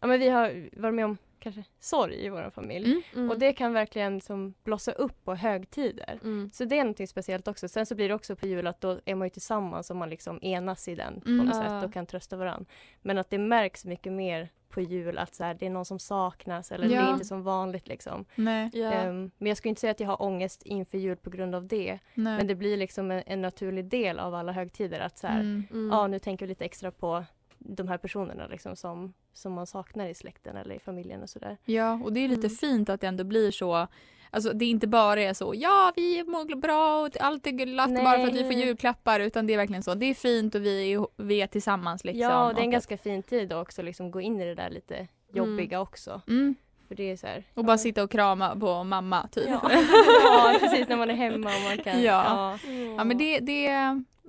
ja 0.00 0.06
men 0.06 0.20
vi 0.20 0.28
har 0.28 0.68
varit 0.80 0.94
med 0.94 1.04
om 1.04 1.16
kanske 1.40 1.64
sorg 1.80 2.24
i 2.24 2.28
vår 2.28 2.50
familj. 2.50 2.86
Mm. 2.90 3.02
Mm. 3.14 3.30
Och 3.30 3.38
det 3.38 3.52
kan 3.52 3.72
verkligen 3.72 4.20
som 4.20 4.54
blossa 4.64 4.92
upp 4.92 5.24
på 5.24 5.34
högtider. 5.34 6.18
Mm. 6.22 6.50
Så 6.52 6.64
det 6.64 6.78
är 6.78 6.84
något 6.84 7.08
speciellt 7.08 7.48
också. 7.48 7.68
Sen 7.68 7.86
så 7.86 7.94
blir 7.94 8.08
det 8.08 8.14
också 8.14 8.36
på 8.36 8.46
jul 8.46 8.66
att 8.66 8.80
då 8.80 9.00
är 9.04 9.14
man 9.14 9.26
ju 9.26 9.30
tillsammans 9.30 9.90
och 9.90 9.96
man 9.96 10.10
liksom 10.10 10.38
enas 10.42 10.88
i 10.88 10.94
den 10.94 11.20
på 11.20 11.28
Mm. 11.28 11.46
något 11.46 11.56
sätt 11.56 11.84
och 11.84 11.92
kan 11.92 12.06
trösta 12.06 12.36
varandra. 12.36 12.66
Men 13.02 13.18
att 13.18 13.30
det 13.30 13.38
märks 13.38 13.84
mycket 13.84 14.12
mer 14.12 14.48
på 14.68 14.80
jul 14.80 15.18
att 15.18 15.34
så 15.34 15.44
här, 15.44 15.54
det 15.54 15.66
är 15.66 15.70
någon 15.70 15.84
som 15.84 15.98
saknas 15.98 16.72
eller 16.72 16.88
det 16.88 16.94
Ja. 16.94 17.08
är 17.08 17.12
inte 17.12 17.24
som 17.24 17.42
vanligt 17.42 17.88
liksom. 17.88 18.24
Nej. 18.34 18.70
Ja. 18.72 18.92
Ehm, 18.92 19.30
men 19.38 19.48
jag 19.48 19.56
skulle 19.56 19.70
inte 19.70 19.80
säga 19.80 19.90
att 19.90 20.00
jag 20.00 20.06
har 20.08 20.22
ångest 20.22 20.62
inför 20.62 20.98
jul 20.98 21.16
på 21.16 21.30
grund 21.30 21.54
av 21.54 21.66
det. 21.66 21.98
Nej. 22.14 22.36
Men 22.36 22.46
det 22.46 22.54
blir 22.54 22.76
liksom 22.76 23.10
en, 23.10 23.22
en 23.26 23.42
naturlig 23.42 23.84
del 23.84 24.18
av 24.18 24.34
alla 24.34 24.52
högtider 24.52 25.00
att 25.00 25.18
så 25.18 25.26
här, 25.26 25.40
Mm. 25.40 25.66
Mm. 25.70 25.88
ja 25.90 26.06
nu 26.06 26.18
tänker 26.18 26.46
vi 26.46 26.48
lite 26.48 26.64
extra 26.64 26.90
på 26.90 27.24
de 27.62 27.88
här 27.88 27.98
personerna 27.98 28.46
liksom 28.46 28.76
som, 28.76 29.12
som 29.32 29.52
man 29.52 29.66
saknar 29.66 30.06
i 30.08 30.14
släkten 30.14 30.56
eller 30.56 30.74
i 30.74 30.78
familjen 30.78 31.22
och 31.22 31.30
sådär. 31.30 31.56
Ja 31.64 32.00
och 32.04 32.12
det 32.12 32.20
är 32.20 32.28
lite 32.28 32.46
Mm. 32.46 32.56
fint 32.56 32.88
att 32.88 33.00
det 33.00 33.06
ändå 33.06 33.24
blir 33.24 33.50
så 33.50 33.86
Alltså 34.32 34.52
det 34.52 34.64
inte 34.64 34.86
bara 34.86 35.20
är 35.22 35.34
så 35.34 35.52
ja 35.56 35.92
vi 35.96 36.24
mår 36.24 36.56
bra 36.56 37.02
och 37.06 37.20
allt 37.20 37.46
är 37.46 37.50
glatt 37.50 37.94
bara 37.94 38.18
för 38.18 38.26
att 38.26 38.34
vi 38.34 38.42
får 38.44 38.52
julklappar 38.52 39.20
utan 39.20 39.46
det 39.46 39.52
är 39.52 39.56
verkligen 39.56 39.82
så 39.82 39.94
det 39.94 40.06
är 40.06 40.14
fint 40.14 40.54
och 40.54 40.64
vi 40.64 40.92
är, 40.92 41.06
vi 41.16 41.42
är 41.42 41.46
tillsammans 41.46 42.04
liksom. 42.04 42.20
ja, 42.22 42.46
och 42.48 42.54
det 42.54 42.60
är 42.60 42.64
en 42.64 42.70
ganska 42.70 42.96
fin 42.96 43.22
tid 43.22 43.52
att 43.52 43.62
också 43.62 43.82
liksom 43.82 44.10
gå 44.10 44.20
in 44.20 44.40
i 44.40 44.44
det 44.44 44.54
där 44.54 44.70
lite 44.70 45.08
jobbiga 45.32 45.80
också. 45.80 46.10
att, 46.10 46.28
mm, 46.28 46.54
För 46.88 46.94
det 46.94 47.10
är 47.10 47.16
så 47.16 47.26
här, 47.26 47.44
och 47.54 47.64
bara 47.64 47.78
sitta 47.78 48.02
och 48.02 48.10
krama 48.10 48.56
på 48.56 48.84
mamma 48.84 49.28
typ. 49.32 49.48
Ja. 49.48 49.60
ja, 50.24 50.56
precis 50.60 50.88
när 50.88 50.96
man 50.96 51.10
är 51.10 51.14
hemma 51.14 51.50
och 51.56 51.62
man 51.68 51.78
kan. 51.84 52.02
Ja. 52.02 52.58
Ja. 52.64 52.70
Ja 52.96 53.04
men 53.04 53.18
det, 53.18 53.38
det 53.38 53.66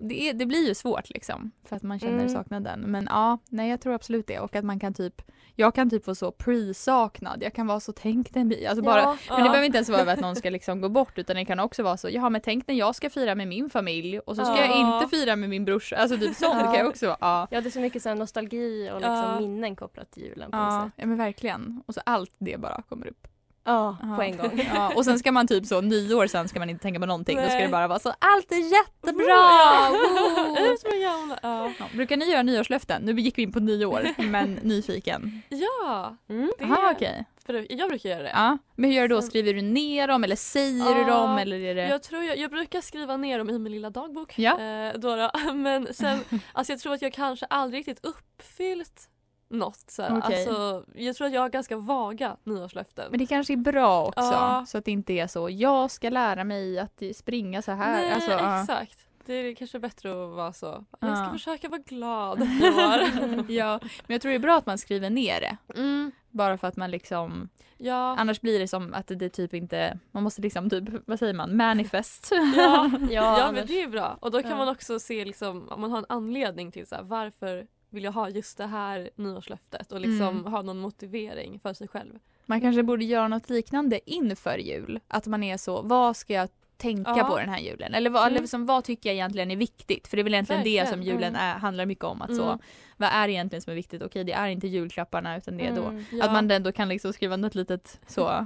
det, 0.02 0.30
är, 0.30 0.34
det 0.34 0.46
blir 0.46 0.68
ju 0.68 0.74
svårt 0.76 1.10
liksom 1.10 1.52
för 1.66 1.76
att 1.76 1.84
man 1.84 2.00
känner 2.00 2.14
Mm. 2.14 2.30
saknaden. 2.30 2.80
Men 2.82 3.08
ja, 3.10 3.38
nej 3.50 3.70
jag 3.70 3.82
tror 3.82 3.94
absolut 3.94 4.28
det 4.28 4.40
och 4.40 4.56
att 4.56 4.66
man 4.66 4.80
kan 4.80 4.94
typ 4.94 5.22
jag 5.56 5.76
kan 5.76 5.90
typ 5.90 6.06
få 6.06 6.16
så 6.16 6.32
pre-saknad, 6.32 7.44
jag 7.44 7.54
kan 7.54 7.68
vara 7.68 7.80
så 7.80 7.92
tänk 7.92 8.34
den 8.34 8.50
bi- 8.50 8.66
alltså 8.68 8.84
bara, 8.84 9.00
Ja, 9.02 9.16
Men 9.30 9.38
det 9.38 9.50
behöver 9.50 9.66
inte 9.66 9.78
ens 9.78 9.90
vara 9.90 10.02
över 10.02 10.14
att 10.14 10.20
någon 10.20 10.36
ska 10.36 10.50
liksom 10.58 10.82
gå 10.82 10.90
bort 10.90 11.18
utan 11.18 11.36
det 11.36 11.46
kan 11.46 11.60
också 11.60 11.84
vara 11.84 11.98
så, 11.98 12.10
ja 12.10 12.30
men 12.30 12.42
tänk 12.42 12.68
när 12.68 12.76
jag 12.76 12.96
ska 12.96 13.10
fira 13.10 13.36
med 13.36 13.48
min 13.48 13.70
familj 13.70 14.20
och 14.20 14.36
så 14.36 14.46
ska 14.46 14.56
Ja. 14.58 14.66
jag 14.66 14.80
inte 14.80 15.18
fira 15.18 15.36
med 15.36 15.50
min 15.50 15.66
brorsa, 15.66 15.96
alltså 15.96 16.18
typ 16.18 16.36
sånt 16.36 16.56
Ja. 16.60 16.66
kan 16.66 16.76
jag 16.76 16.88
också 16.88 17.06
vara. 17.08 17.18
Ja. 17.22 17.48
Ja 17.52 17.62
det 17.62 17.68
är 17.70 17.72
så 17.72 17.80
mycket 17.80 18.04
så 18.04 18.10
här 18.10 18.16
nostalgi 18.16 18.90
och 18.94 19.02
liksom 19.02 19.36
minnen 19.40 19.76
kopplat 19.76 20.12
till 20.12 20.24
julen 20.24 20.52
på 20.52 20.58
något 20.58 20.84
sätt. 20.84 20.94
ja 20.96 21.06
men 21.06 21.18
verkligen. 21.18 21.84
Och 21.86 21.94
så 21.94 22.02
allt 22.06 22.36
det 22.38 22.58
bara 22.60 22.82
kommer 22.90 23.08
upp. 23.08 23.28
Ja, 23.64 23.98
Ja. 24.02 24.16
på 24.16 24.22
en 24.22 24.38
gång. 24.38 24.62
Ja, 24.76 24.94
och 24.96 25.06
sen 25.06 25.20
ska 25.20 25.32
man 25.32 25.48
typ 25.48 25.66
så 25.66 25.82
nyår 25.82 26.28
sen 26.28 26.48
ska 26.48 26.60
man 26.60 26.70
inte 26.70 26.82
tänka 26.84 27.00
på 27.00 27.06
någonting. 27.06 27.38
Då 27.38 27.44
ska 27.44 27.54
Nej. 27.54 27.64
det 27.66 27.72
bara 27.72 27.88
vara 27.88 28.00
så 28.00 28.10
allt 28.20 28.52
är 28.52 28.56
jättebra! 28.74 29.26
Ja. 31.02 31.38
Ja, 31.44 31.72
brukar 31.94 32.18
ni 32.18 32.26
göra 32.32 32.44
nyårslöften? 32.44 33.02
Nu 33.02 33.22
gick 33.22 33.38
vi 33.38 33.42
in 33.42 33.52
på 33.52 33.60
nyår 33.60 34.08
men 34.18 34.54
nyfiken. 34.64 35.42
ja, 35.50 36.18
Mm. 36.30 36.52
det 36.60 36.66
okej. 36.96 37.26
för 37.46 37.66
jag 37.70 37.90
brukar 37.90 38.10
göra 38.10 38.24
det. 38.24 38.30
Ja. 38.30 38.58
Men 38.76 38.90
hur 38.90 38.98
gör 38.98 39.08
du 39.08 39.16
då? 39.16 39.22
Skriver 39.22 39.54
du 39.54 39.62
ner 39.62 40.08
dem 40.08 40.24
eller 40.24 40.36
säger 40.36 40.96
du 40.96 41.04
dem 41.04 41.38
eller 41.38 41.60
är 41.64 41.76
det? 41.76 41.88
Jag 41.88 42.04
tror 42.04 42.24
jag, 42.24 42.38
jag 42.38 42.50
brukar 42.52 42.82
skriva 42.82 43.18
ner 43.18 43.38
dem 43.38 43.50
i 43.50 43.60
min 43.60 43.72
lilla 43.72 43.90
dagbok. 43.90 44.34
Ja. 44.40 44.60
Eh, 44.60 44.94
då 45.00 45.16
då. 45.16 45.32
Men 45.54 45.94
sen, 45.94 46.20
alltså 46.54 46.74
jag 46.74 46.80
tror 46.80 46.94
att 46.94 47.02
jag 47.02 47.14
kanske 47.14 47.46
aldrig 47.46 47.80
riktigt 47.80 48.06
uppfyllt 48.06 49.10
något. 49.52 49.84
Så 49.92 50.02
här. 50.02 50.18
Okej. 50.18 50.48
Alltså, 50.48 50.86
jag 50.96 51.16
tror 51.16 51.28
att 51.28 51.34
jag 51.34 51.42
har 51.42 51.50
ganska 51.50 51.78
vaga 51.78 52.38
nyårslöften. 52.44 53.08
Men 53.10 53.20
det 53.20 53.26
kanske 53.26 53.54
är 53.54 53.58
bra 53.58 54.06
också 54.06 54.22
Ja. 54.22 54.66
så 54.68 54.78
att 54.78 54.86
det 54.86 54.92
inte 54.92 55.14
är 55.14 55.28
så 55.28 55.50
jag 55.50 55.92
ska 55.92 56.10
lära 56.10 56.44
mig 56.44 56.80
att 56.80 57.02
springa 57.16 57.62
så 57.62 57.72
här. 57.72 57.92
Nej, 58.02 58.12
alltså, 58.12 58.32
exakt. 58.32 59.08
Det 59.26 59.34
är 59.34 59.56
kanske 59.56 59.80
bättre 59.80 60.12
att 60.12 60.36
vara 60.36 60.54
så. 60.54 60.86
Jag 61.00 61.18
ska 61.18 61.26
Ja. 61.26 61.32
försöka 61.32 61.70
vara 61.70 61.82
glad 61.86 62.40
ja, 63.50 63.80
men 63.82 64.14
jag 64.14 64.22
tror 64.22 64.30
det 64.30 64.36
är 64.36 64.40
bra 64.40 64.58
att 64.58 64.66
man 64.66 64.78
skriver 64.78 65.10
ner 65.10 65.42
det. 65.42 65.58
Mm. 65.80 66.12
Bara 66.30 66.58
för 66.58 66.68
att 66.68 66.76
man 66.78 66.92
liksom 66.92 67.50
Ja. 67.78 68.16
Annars 68.20 68.42
blir 68.42 68.60
det 68.60 68.68
som 68.68 68.94
att 68.94 69.08
det 69.08 69.30
typ 69.30 69.54
inte, 69.54 70.00
man 70.12 70.24
måste 70.24 70.42
liksom 70.42 70.70
typ, 70.70 70.84
vad 71.06 71.20
säger 71.20 71.34
man, 71.34 71.58
manifest. 71.58 72.32
Ja, 72.56 72.92
Ja, 73.10 73.40
ja 73.40 73.52
men 73.52 73.68
det 73.68 73.82
är 73.82 73.88
bra. 73.88 74.18
Och 74.22 74.32
då 74.32 74.42
kan 74.42 74.58
man 74.58 74.70
också 74.70 75.00
se 75.00 75.26
liksom, 75.26 75.70
om 75.70 75.82
man 75.82 75.92
har 75.92 75.98
en 75.98 76.06
anledning 76.10 76.72
till 76.72 76.88
så 76.88 76.96
här, 76.96 77.04
varför 77.04 77.68
vill 77.92 78.04
jag 78.04 78.12
ha 78.12 78.30
just 78.30 78.58
det 78.58 78.66
här 78.66 79.10
nyårslöftet 79.16 79.92
och 79.92 80.00
liksom 80.02 80.28
Mm. 80.40 80.46
ha 80.52 80.62
någon 80.62 80.78
motivering 80.80 81.60
för 81.60 81.74
sig 81.74 81.88
själv. 81.88 82.20
Man 82.46 82.62
kanske 82.62 82.84
borde 82.84 83.06
göra 83.06 83.28
något 83.28 83.50
liknande 83.50 84.00
inför 84.12 84.58
jul. 84.58 85.00
Att 85.08 85.28
man 85.28 85.44
är 85.44 85.58
så, 85.58 85.82
vad 85.82 86.18
ska 86.18 86.34
jag 86.34 86.50
tänka 86.78 87.14
Ja. 87.18 87.24
på 87.24 87.38
den 87.40 87.50
här 87.50 87.60
julen? 87.60 87.94
Eller, 87.94 88.10
vad, 88.10 88.22
Mm. 88.22 88.32
eller 88.34 88.42
liksom, 88.42 88.66
vad 88.66 88.84
tycker 88.84 89.10
jag 89.10 89.14
egentligen 89.16 89.52
är 89.52 89.56
viktigt? 89.56 90.08
För 90.08 90.18
det 90.18 90.22
är 90.22 90.24
väl 90.24 90.34
egentligen 90.34 90.64
det 90.64 90.88
som 90.90 91.00
Verkligen. 91.00 91.18
julen 91.20 91.36
är, 91.36 91.54
handlar 91.54 91.86
mycket 91.86 92.04
om. 92.06 92.22
Att 92.22 92.36
så, 92.36 92.46
Mm. 92.46 92.60
vad 92.98 93.10
är 93.10 93.28
det 93.28 93.34
egentligen 93.34 93.62
som 93.62 93.72
är 93.72 93.76
viktigt? 93.76 94.02
Okej, 94.02 94.24
det 94.24 94.34
är 94.34 94.48
inte 94.48 94.68
julklapparna 94.68 95.38
utan 95.38 95.58
det 95.58 95.66
är 95.68 95.76
då. 95.76 95.84
Mm. 95.84 96.04
Ja. 96.12 96.26
Att 96.26 96.32
man 96.32 96.52
ändå 96.52 96.72
kan 96.72 96.90
liksom 96.90 97.14
skriva 97.14 97.38
något 97.38 97.56
litet 97.56 98.00
så, 98.08 98.46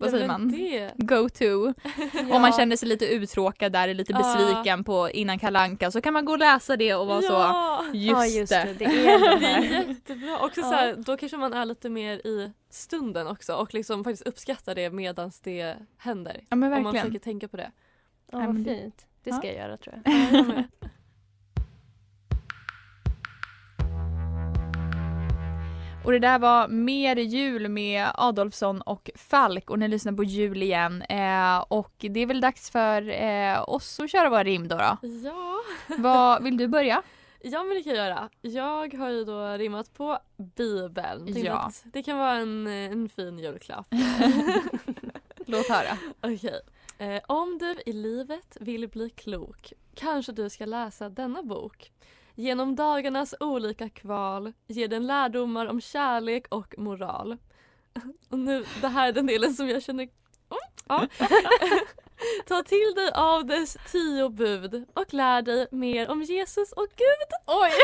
vad 0.00 0.10
säger 0.10 0.26
man? 0.26 0.48
Det. 0.48 0.90
Go 0.96 1.28
to. 1.28 1.44
Ja. 1.44 1.72
Om 2.36 2.42
man 2.42 2.52
känner 2.52 2.76
sig 2.76 2.88
lite 2.88 3.06
uttråkad 3.06 3.72
där, 3.72 3.88
är 3.88 3.94
lite 3.94 4.12
besviken 4.14 4.84
på 4.84 5.10
innan 5.10 5.38
kalanka 5.38 5.90
så 5.90 6.00
kan 6.00 6.12
man 6.12 6.24
gå 6.24 6.32
och 6.32 6.38
läsa 6.38 6.76
det 6.76 6.94
och 6.94 7.06
vara 7.06 7.22
så, 7.22 7.32
ja. 7.32 7.84
just, 7.92 8.10
ja 8.10 8.26
just 8.26 8.52
det. 8.52 8.74
det, 8.78 8.84
det 8.84 8.84
är 8.84 9.40
det 9.40 9.46
är 9.76 9.88
jättebra. 9.88 10.38
Också 10.38 10.62
så 10.62 10.72
här, 10.72 10.94
då 11.06 11.16
kanske 11.16 11.36
man 11.38 11.52
är 11.52 11.64
lite 11.64 11.88
mer 11.90 12.14
i 12.26 12.52
stunden 12.70 13.26
också 13.26 13.54
och 13.54 13.74
liksom 13.74 14.04
faktiskt 14.04 14.26
uppskattar 14.26 14.74
det 14.74 14.90
medan 14.90 15.30
det 15.42 15.76
händer. 15.98 16.40
Ja 16.48 16.56
men 16.56 16.62
Om 16.72 16.82
man 16.82 16.82
verkligen. 16.84 17.06
försöker 17.06 17.24
tänka 17.24 17.48
på 17.48 17.56
det. 17.56 17.70
Ja, 18.32 18.38
vad 18.38 18.64
fint. 18.64 19.06
Det 19.24 19.30
Ja. 19.30 19.36
ska 19.36 19.46
jag 19.46 19.56
göra 19.56 19.76
tror 19.76 20.02
jag. 20.04 20.64
Och 26.04 26.12
det 26.12 26.18
där 26.18 26.38
var 26.38 26.68
Mer 26.68 27.16
jul 27.16 27.68
med 27.68 28.06
Adolfsson 28.14 28.80
och 28.80 29.10
Falk 29.14 29.70
och 29.70 29.78
ni 29.78 29.88
lyssnar 29.88 30.12
på 30.12 30.24
jul 30.24 30.62
igen. 30.62 31.02
Eh, 31.02 31.58
och 31.68 31.94
det 31.98 32.20
är 32.20 32.26
väl 32.26 32.40
dags 32.40 32.70
för 32.70 33.10
eh, 33.10 33.64
oss 33.68 34.00
att 34.00 34.10
köra 34.10 34.30
våra 34.30 34.44
rim 34.44 34.68
då. 34.68 34.76
då. 34.76 34.98
ja. 35.24 35.60
Vad, 35.98 36.42
vill 36.42 36.56
du 36.56 36.68
börja? 36.68 37.02
Ja 37.42 37.64
men 37.64 37.76
det 37.76 37.82
kan 37.82 37.94
jag 37.94 38.06
göra. 38.06 38.28
Jag 38.40 38.94
har 38.94 39.10
ju 39.10 39.24
då 39.24 39.46
rimmat 39.46 39.94
på 39.94 40.18
Bibeln. 40.36 41.24
Tänkte 41.24 41.40
Ja. 41.40 41.72
Det 41.84 42.02
kan 42.02 42.18
vara 42.18 42.32
en, 42.34 42.66
en 42.66 43.08
fin 43.08 43.38
julklapp. 43.38 43.86
Låt 45.46 45.68
höra. 45.68 45.98
Okej. 46.20 46.60
Eh, 46.98 47.22
om 47.26 47.58
du 47.58 47.76
i 47.86 47.92
livet 47.92 48.56
vill 48.60 48.88
bli 48.88 49.10
klok 49.10 49.72
kanske 49.94 50.32
du 50.32 50.50
ska 50.50 50.66
läsa 50.66 51.08
denna 51.08 51.42
bok. 51.42 51.92
Genom 52.40 52.76
dagarnas 52.76 53.34
olika 53.40 53.88
kval 53.88 54.52
ger 54.66 54.88
den 54.88 55.06
lärdomar 55.06 55.66
om 55.66 55.80
kärlek 55.80 56.46
och 56.48 56.74
moral. 56.78 57.36
Och 58.30 58.38
nu, 58.38 58.64
det 58.80 58.88
här 58.88 59.08
är 59.08 59.12
den 59.12 59.26
delen 59.26 59.54
som 59.54 59.68
jag 59.68 59.82
känner... 59.82 60.04
Oh, 60.48 60.58
ja. 60.88 61.06
Ta 62.46 62.62
till 62.62 62.92
dig 62.96 63.10
av 63.14 63.46
dess 63.46 63.76
tio 63.92 64.28
bud 64.28 64.84
och 64.94 65.14
lär 65.14 65.42
dig 65.42 65.66
mer 65.70 66.10
om 66.10 66.22
Jesus 66.22 66.72
och 66.72 66.86
Gud. 66.96 67.28
Oj! 67.46 67.72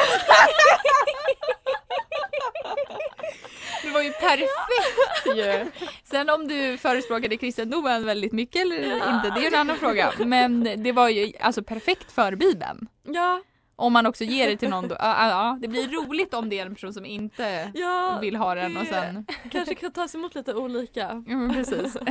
Det 3.83 3.91
var 3.91 4.03
ju 4.03 4.13
perfekt 4.13 5.37
ju! 5.37 5.71
Sen 6.05 6.31
om 6.31 6.49
du 6.49 6.79
förespråkade 6.79 7.37
kristendomen 7.37 8.07
väldigt 8.07 8.33
mycket 8.33 8.63
eller 8.63 8.77
inte, 8.95 9.33
det 9.35 9.47
är 9.47 9.47
en 9.47 9.61
annan 9.61 9.77
fråga. 9.77 10.13
Men 10.19 10.83
det 10.83 10.93
var 10.93 11.09
ju 11.09 11.33
alltså 11.41 11.63
perfekt 11.63 12.13
för 12.13 12.37
Bibeln. 12.37 12.89
Ja, 13.03 13.41
Om 13.79 13.93
man 13.93 14.07
också 14.07 14.25
ger 14.25 14.49
det 14.49 14.57
till 14.57 14.69
någon 14.69 14.89
då, 14.89 14.97
ja, 14.99 15.29
ja, 15.29 15.59
det 15.61 15.69
blir 15.69 15.89
roligt 15.89 16.35
om 16.35 16.49
det 16.49 16.59
är 16.59 16.67
en 16.67 16.75
person 16.75 16.93
som 16.93 17.05
inte 17.05 17.73
ja 17.75 18.19
vill 18.21 18.37
ha 18.37 18.55
den 18.55 18.77
och 18.77 18.87
sen 18.87 19.27
kanske 19.51 19.75
kan 19.75 19.93
tas 19.93 20.15
emot 20.15 20.35
lite 20.35 20.55
olika. 20.55 21.25
Ja 21.27 21.37
men 21.37 21.55
precis. 21.55 21.97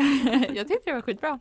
jag 0.54 0.68
tyckte 0.68 0.82
det 0.86 0.94
var 0.94 1.02
skitbra. 1.02 1.40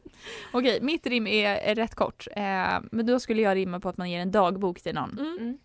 Okej, 0.53 0.81
mitt 0.81 1.07
rim 1.07 1.27
är, 1.27 1.75
rätt 1.75 1.95
kort. 1.95 2.27
Eh, 2.37 2.81
men 2.93 3.07
då 3.07 3.21
skulle 3.21 3.43
jag 3.43 3.55
rimma 3.55 3.81
på 3.81 3.89
att 3.89 3.97
man 3.97 4.11
ger 4.11 4.21
en 4.21 4.31
dagbok 4.31 4.81
till 4.81 4.95
någon. 4.95 5.19
Mm. 5.19 5.39
Mm. 5.41 5.59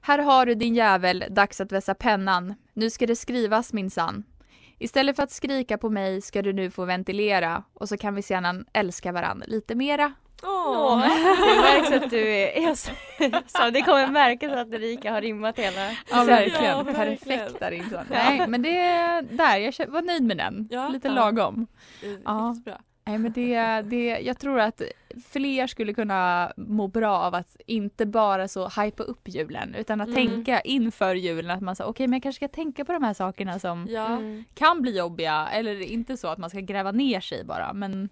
Här 0.00 0.18
har 0.18 0.46
du 0.46 0.54
din 0.54 0.74
jävel, 0.74 1.24
dags 1.30 1.60
att 1.60 1.72
vässa 1.72 1.94
pennan. 1.94 2.54
Nu 2.72 2.90
ska 2.90 3.06
det 3.06 3.16
skrivas 3.16 3.72
minsann. 3.72 4.24
Istället 4.78 5.16
för 5.16 5.22
att 5.22 5.30
skrika 5.30 5.78
på 5.78 5.90
mig 5.90 6.20
ska 6.20 6.42
du 6.42 6.52
nu 6.52 6.70
få 6.70 6.84
ventilera 6.84 7.64
och 7.74 7.88
så 7.88 7.96
kan 7.96 8.14
vi 8.14 8.22
sedan 8.22 8.64
älska 8.72 9.12
varann 9.12 9.42
lite 9.46 9.74
mera. 9.74 10.12
Åh. 10.42 10.98
Det 11.00 11.60
märks 11.60 12.04
att 12.04 12.10
du 12.10 12.28
är, 12.30 12.68
är 12.68 12.74
så, 12.74 12.90
så 13.46 13.70
det 13.70 13.82
kommer 13.82 14.06
märkas 14.06 14.52
att 14.52 14.72
Erika 14.72 15.12
har 15.12 15.20
rimmat 15.20 15.58
hela. 15.58 15.90
Ja 16.10 16.24
verkligen, 16.24 16.64
Ja, 16.78 16.84
perfekta 16.84 17.70
rim. 17.70 17.90
så. 17.90 18.00
Nej 18.10 18.46
men 18.48 18.62
det, 18.62 18.78
där, 19.30 19.56
jag 19.58 19.86
var 19.88 20.02
nöjd 20.02 20.22
med 20.22 20.36
den. 20.36 20.68
Ja, 20.70 20.88
lite 20.88 21.08
ja. 21.08 21.14
lagom. 21.14 21.66
Ja. 22.24 22.56
bra. 22.64 22.78
Nej 23.06 23.18
men 23.18 23.32
det, 23.32 23.82
det, 23.82 24.18
jag 24.20 24.38
tror 24.38 24.60
att 24.60 24.82
fler 25.30 25.66
skulle 25.66 25.94
kunna 25.94 26.52
må 26.56 26.88
bra 26.88 27.18
av 27.18 27.34
att 27.34 27.56
inte 27.66 28.06
bara 28.06 28.48
så 28.48 28.68
hypa 28.68 29.02
upp 29.02 29.28
julen 29.28 29.74
utan 29.74 30.00
att 30.00 30.08
Mm. 30.08 30.26
tänka 30.26 30.60
inför 30.60 31.14
julen 31.14 31.50
att 31.50 31.60
man 31.62 31.76
säger 31.76 31.90
okej 31.90 32.06
men 32.06 32.12
jag 32.16 32.22
kanske 32.22 32.38
ska 32.46 32.48
tänka 32.56 32.84
på 32.84 32.92
de 32.92 33.02
här 33.02 33.14
sakerna 33.14 33.58
som 33.58 33.86
Ja. 33.90 34.06
Mm. 34.06 34.44
kan 34.54 34.82
bli 34.82 34.98
jobbiga 34.98 35.48
eller 35.52 35.80
inte 35.82 36.16
så 36.16 36.28
att 36.28 36.38
man 36.38 36.50
ska 36.50 36.60
gräva 36.60 36.92
ner 36.92 37.20
sig 37.20 37.44
bara 37.44 37.72
men 37.72 38.08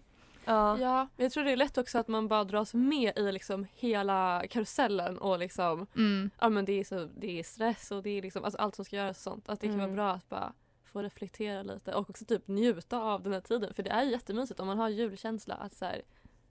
Ja. 0.48 0.78
Ja, 0.78 1.08
jag 1.16 1.32
tror 1.32 1.44
det 1.44 1.50
är 1.52 1.56
lätt 1.56 1.78
också 1.78 1.98
att 1.98 2.08
man 2.08 2.28
bara 2.28 2.44
dras 2.44 2.74
med 2.74 3.18
i 3.18 3.32
liksom 3.32 3.66
hela 3.74 4.42
karusellen 4.50 5.18
och 5.18 5.38
liksom 5.38 5.86
mm, 5.96 6.30
ja 6.40 6.48
men 6.48 6.64
det 6.64 6.80
är, 6.80 6.84
så, 6.84 7.08
det 7.16 7.38
är 7.38 7.42
stress 7.42 7.90
och 7.90 8.02
det 8.02 8.10
är 8.10 8.22
liksom 8.22 8.44
alltså 8.44 8.58
allt 8.60 8.74
som 8.76 8.84
ska 8.84 8.96
göras 8.96 9.16
och 9.16 9.22
sånt. 9.32 9.48
Att 9.48 9.60
det 9.60 9.66
kan 9.66 9.74
Mm. 9.80 9.86
vara 9.86 9.96
bra 9.96 10.10
att 10.14 10.28
bara 10.28 10.52
få 10.92 11.02
reflektera 11.02 11.62
lite 11.62 11.94
och 11.94 12.10
också 12.10 12.24
typ 12.24 12.48
njuta 12.48 12.98
av 12.98 13.22
den 13.22 13.32
här 13.32 13.40
tiden. 13.40 13.74
För 13.74 13.82
det 13.82 13.90
är 13.90 14.02
ju 14.02 14.10
jättemysigt 14.10 14.60
om 14.60 14.66
man 14.66 14.78
har 14.78 14.88
julkänsla 14.88 15.54
att 15.54 15.72
så 15.72 15.84
här, 15.84 16.02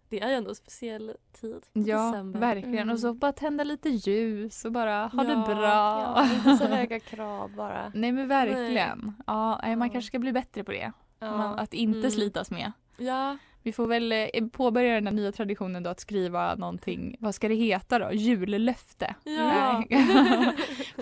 det 0.10 0.19
är 0.21 0.29
ju 0.29 0.33
ändå 0.36 0.49
en 0.49 0.55
speciell 0.55 1.13
tid. 1.41 1.65
ja 1.73 2.05
December. 2.12 2.39
verkligen 2.39 2.73
Mm. 2.79 2.89
och 2.93 2.99
så 2.99 3.13
bara 3.13 3.31
tända 3.33 3.63
lite 3.63 3.89
ljus 3.89 4.65
och 4.65 4.71
bara 4.71 5.07
ha 5.07 5.23
Ja, 5.23 5.29
det 5.29 5.55
bra. 5.55 5.62
Ja, 5.62 6.27
inte 6.36 6.57
så 6.57 6.65
höga 6.65 6.99
krav 7.12 7.51
bara. 7.55 7.91
Nej 7.95 8.12
men 8.12 8.27
verkligen. 8.27 9.13
Ja, 9.27 9.60
nej, 9.63 9.75
man 9.75 9.88
Ja. 9.88 9.91
kanske 9.91 10.07
ska 10.07 10.19
bli 10.19 10.31
bättre 10.33 10.63
på 10.63 10.71
det. 10.71 10.91
Ja. 11.19 11.38
Man, 11.38 11.60
att 11.60 11.73
inte 11.73 11.99
Mm. 11.99 12.12
slitas 12.12 12.51
med. 12.51 12.71
Ja, 12.97 13.38
Vi 13.67 13.73
får 13.73 13.88
väl 13.88 14.12
eh, 14.12 14.47
påbörja 14.51 14.93
den 14.93 15.08
här 15.08 15.13
nya 15.13 15.32
traditionen 15.32 15.84
då 15.84 15.89
att 15.89 15.99
skriva 15.99 16.56
någonting, 16.56 17.17
vad 17.19 17.36
ska 17.36 17.47
det 17.47 17.56
heta 17.56 17.99
då? 17.99 18.12
Jullöfte. 18.13 19.15
Ja. 19.23 19.84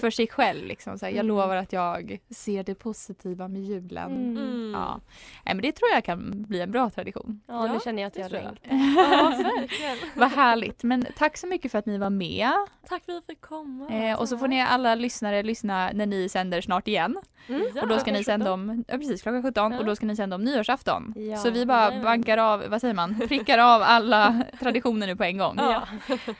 För 0.05 0.11
sig 0.11 0.27
själv 0.27 0.65
liksom. 0.65 0.99
Så 0.99 1.05
här, 1.05 1.11
jag 1.13 1.25
Mm. 1.25 1.27
lovar 1.27 1.55
att 1.55 1.73
jag 1.73 2.19
ser 2.29 2.63
det 2.63 2.75
positiva 2.75 3.47
med 3.47 3.61
julen. 3.61 4.11
Mm. 4.11 4.37
mm. 4.37 4.71
Ja. 4.73 4.99
Nej, 5.45 5.55
men 5.55 5.61
det 5.61 5.71
tror 5.71 5.89
jag 5.93 6.03
kan 6.03 6.43
bli 6.47 6.61
en 6.61 6.71
bra 6.71 6.89
tradition. 6.89 7.41
Ja, 7.47 7.67
Ja, 7.67 7.73
nu 7.73 7.79
känner 7.83 8.01
jag 8.01 8.07
att 8.07 8.15
jag 8.17 8.31
längtar. 8.31 8.57
ja 8.69 9.33
verkligen. 9.43 9.97
Vad 10.15 10.31
härligt. 10.31 10.83
Men 10.83 11.05
tack 11.17 11.37
så 11.37 11.47
mycket 11.47 11.71
för 11.71 11.79
att 11.79 11.85
ni 11.85 11.97
var 11.97 12.09
med. 12.09 12.51
Tack 12.89 13.05
för 13.05 13.11
att 13.17 13.23
vi 13.27 13.33
fick 13.33 13.41
komma. 13.41 13.89
Eh, 13.89 14.19
och 14.19 14.29
så 14.29 14.37
får 14.37 14.47
ni 14.47 14.61
alla 14.61 14.95
lyssnare 14.95 15.43
lyssna 15.43 15.89
när 15.93 16.05
ni 16.05 16.29
sänder 16.29 16.61
snart 16.61 16.87
igen. 16.87 17.17
Mm. 17.47 17.61
Ja, 17.75 17.81
och 17.81 17.87
då 17.87 17.99
ska 17.99 18.11
ni 18.11 18.23
sända 18.23 18.53
om, 18.53 18.83
ja 18.87 18.97
precis 18.97 19.21
klockan 19.21 19.43
17 19.43 19.71
Ja. 19.71 19.79
och 19.79 19.85
då 19.85 19.95
ska 19.95 20.05
ni 20.05 20.15
sända 20.15 20.35
om 20.35 20.43
nyårsafton. 20.43 21.13
Ja, 21.17 21.37
så 21.37 21.49
vi 21.49 21.65
bara 21.65 21.81
jajamän. 21.81 22.03
bankar 22.03 22.37
av, 22.37 22.63
vad 22.69 22.81
säger 22.81 22.93
man, 22.93 23.19
prickar 23.27 23.57
av 23.57 23.81
alla 23.81 24.43
traditioner 24.59 25.07
nu 25.07 25.15
på 25.15 25.23
en 25.23 25.37
gång. 25.37 25.55
Ja. 25.57 25.87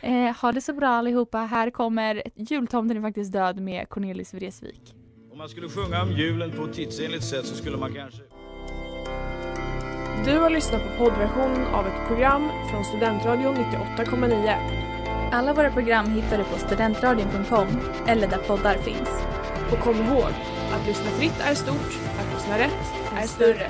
Eh, 0.02 0.36
ha 0.42 0.52
det 0.52 0.62
så 0.62 0.74
bra 0.74 0.88
allihopa. 0.90 1.38
Här 1.40 1.70
kommer 1.70 2.24
Jultomten 2.36 2.98
är 2.98 3.02
faktiskt 3.02 3.32
död 3.34 3.55
med 3.62 3.90
Cornelis 3.90 4.34
Vreeswijk. 4.34 4.96
Om 5.32 5.38
man 5.38 5.50
skulle 5.50 5.70
sjunga 5.70 6.02
om 6.02 6.12
julen 6.12 6.52
på 6.52 6.64
ett 6.64 6.74
tidsenligt 6.74 7.24
sätt 7.24 7.46
så 7.46 7.56
skulle 7.56 7.78
man 7.78 7.94
kanske... 7.94 8.22
Du 10.26 10.38
har 10.38 10.50
lyssnat 10.50 10.82
på 10.84 10.98
poddversionen 10.98 11.66
av 11.68 11.88
ett 11.88 12.08
program 12.08 12.50
från 12.72 12.86
Studentradion 12.86 13.56
98,9. 13.56 15.32
Alla 15.32 15.54
våra 15.54 15.72
program 15.72 16.06
hittar 16.12 16.38
du 16.38 16.44
på 16.44 16.58
studentradion.com 16.58 17.68
eller 18.08 18.28
där 18.28 18.38
poddar 18.38 18.78
finns. 18.78 19.10
Och 19.72 19.80
kom 19.80 19.96
ihåg, 19.96 20.32
att 20.72 20.88
lyssna 20.88 21.10
fritt 21.10 21.40
är 21.40 21.56
stort, 21.56 22.00
att 22.20 22.34
lyssna 22.34 22.60
rätt 22.60 22.94
är 23.16 23.28
större. 23.28 23.70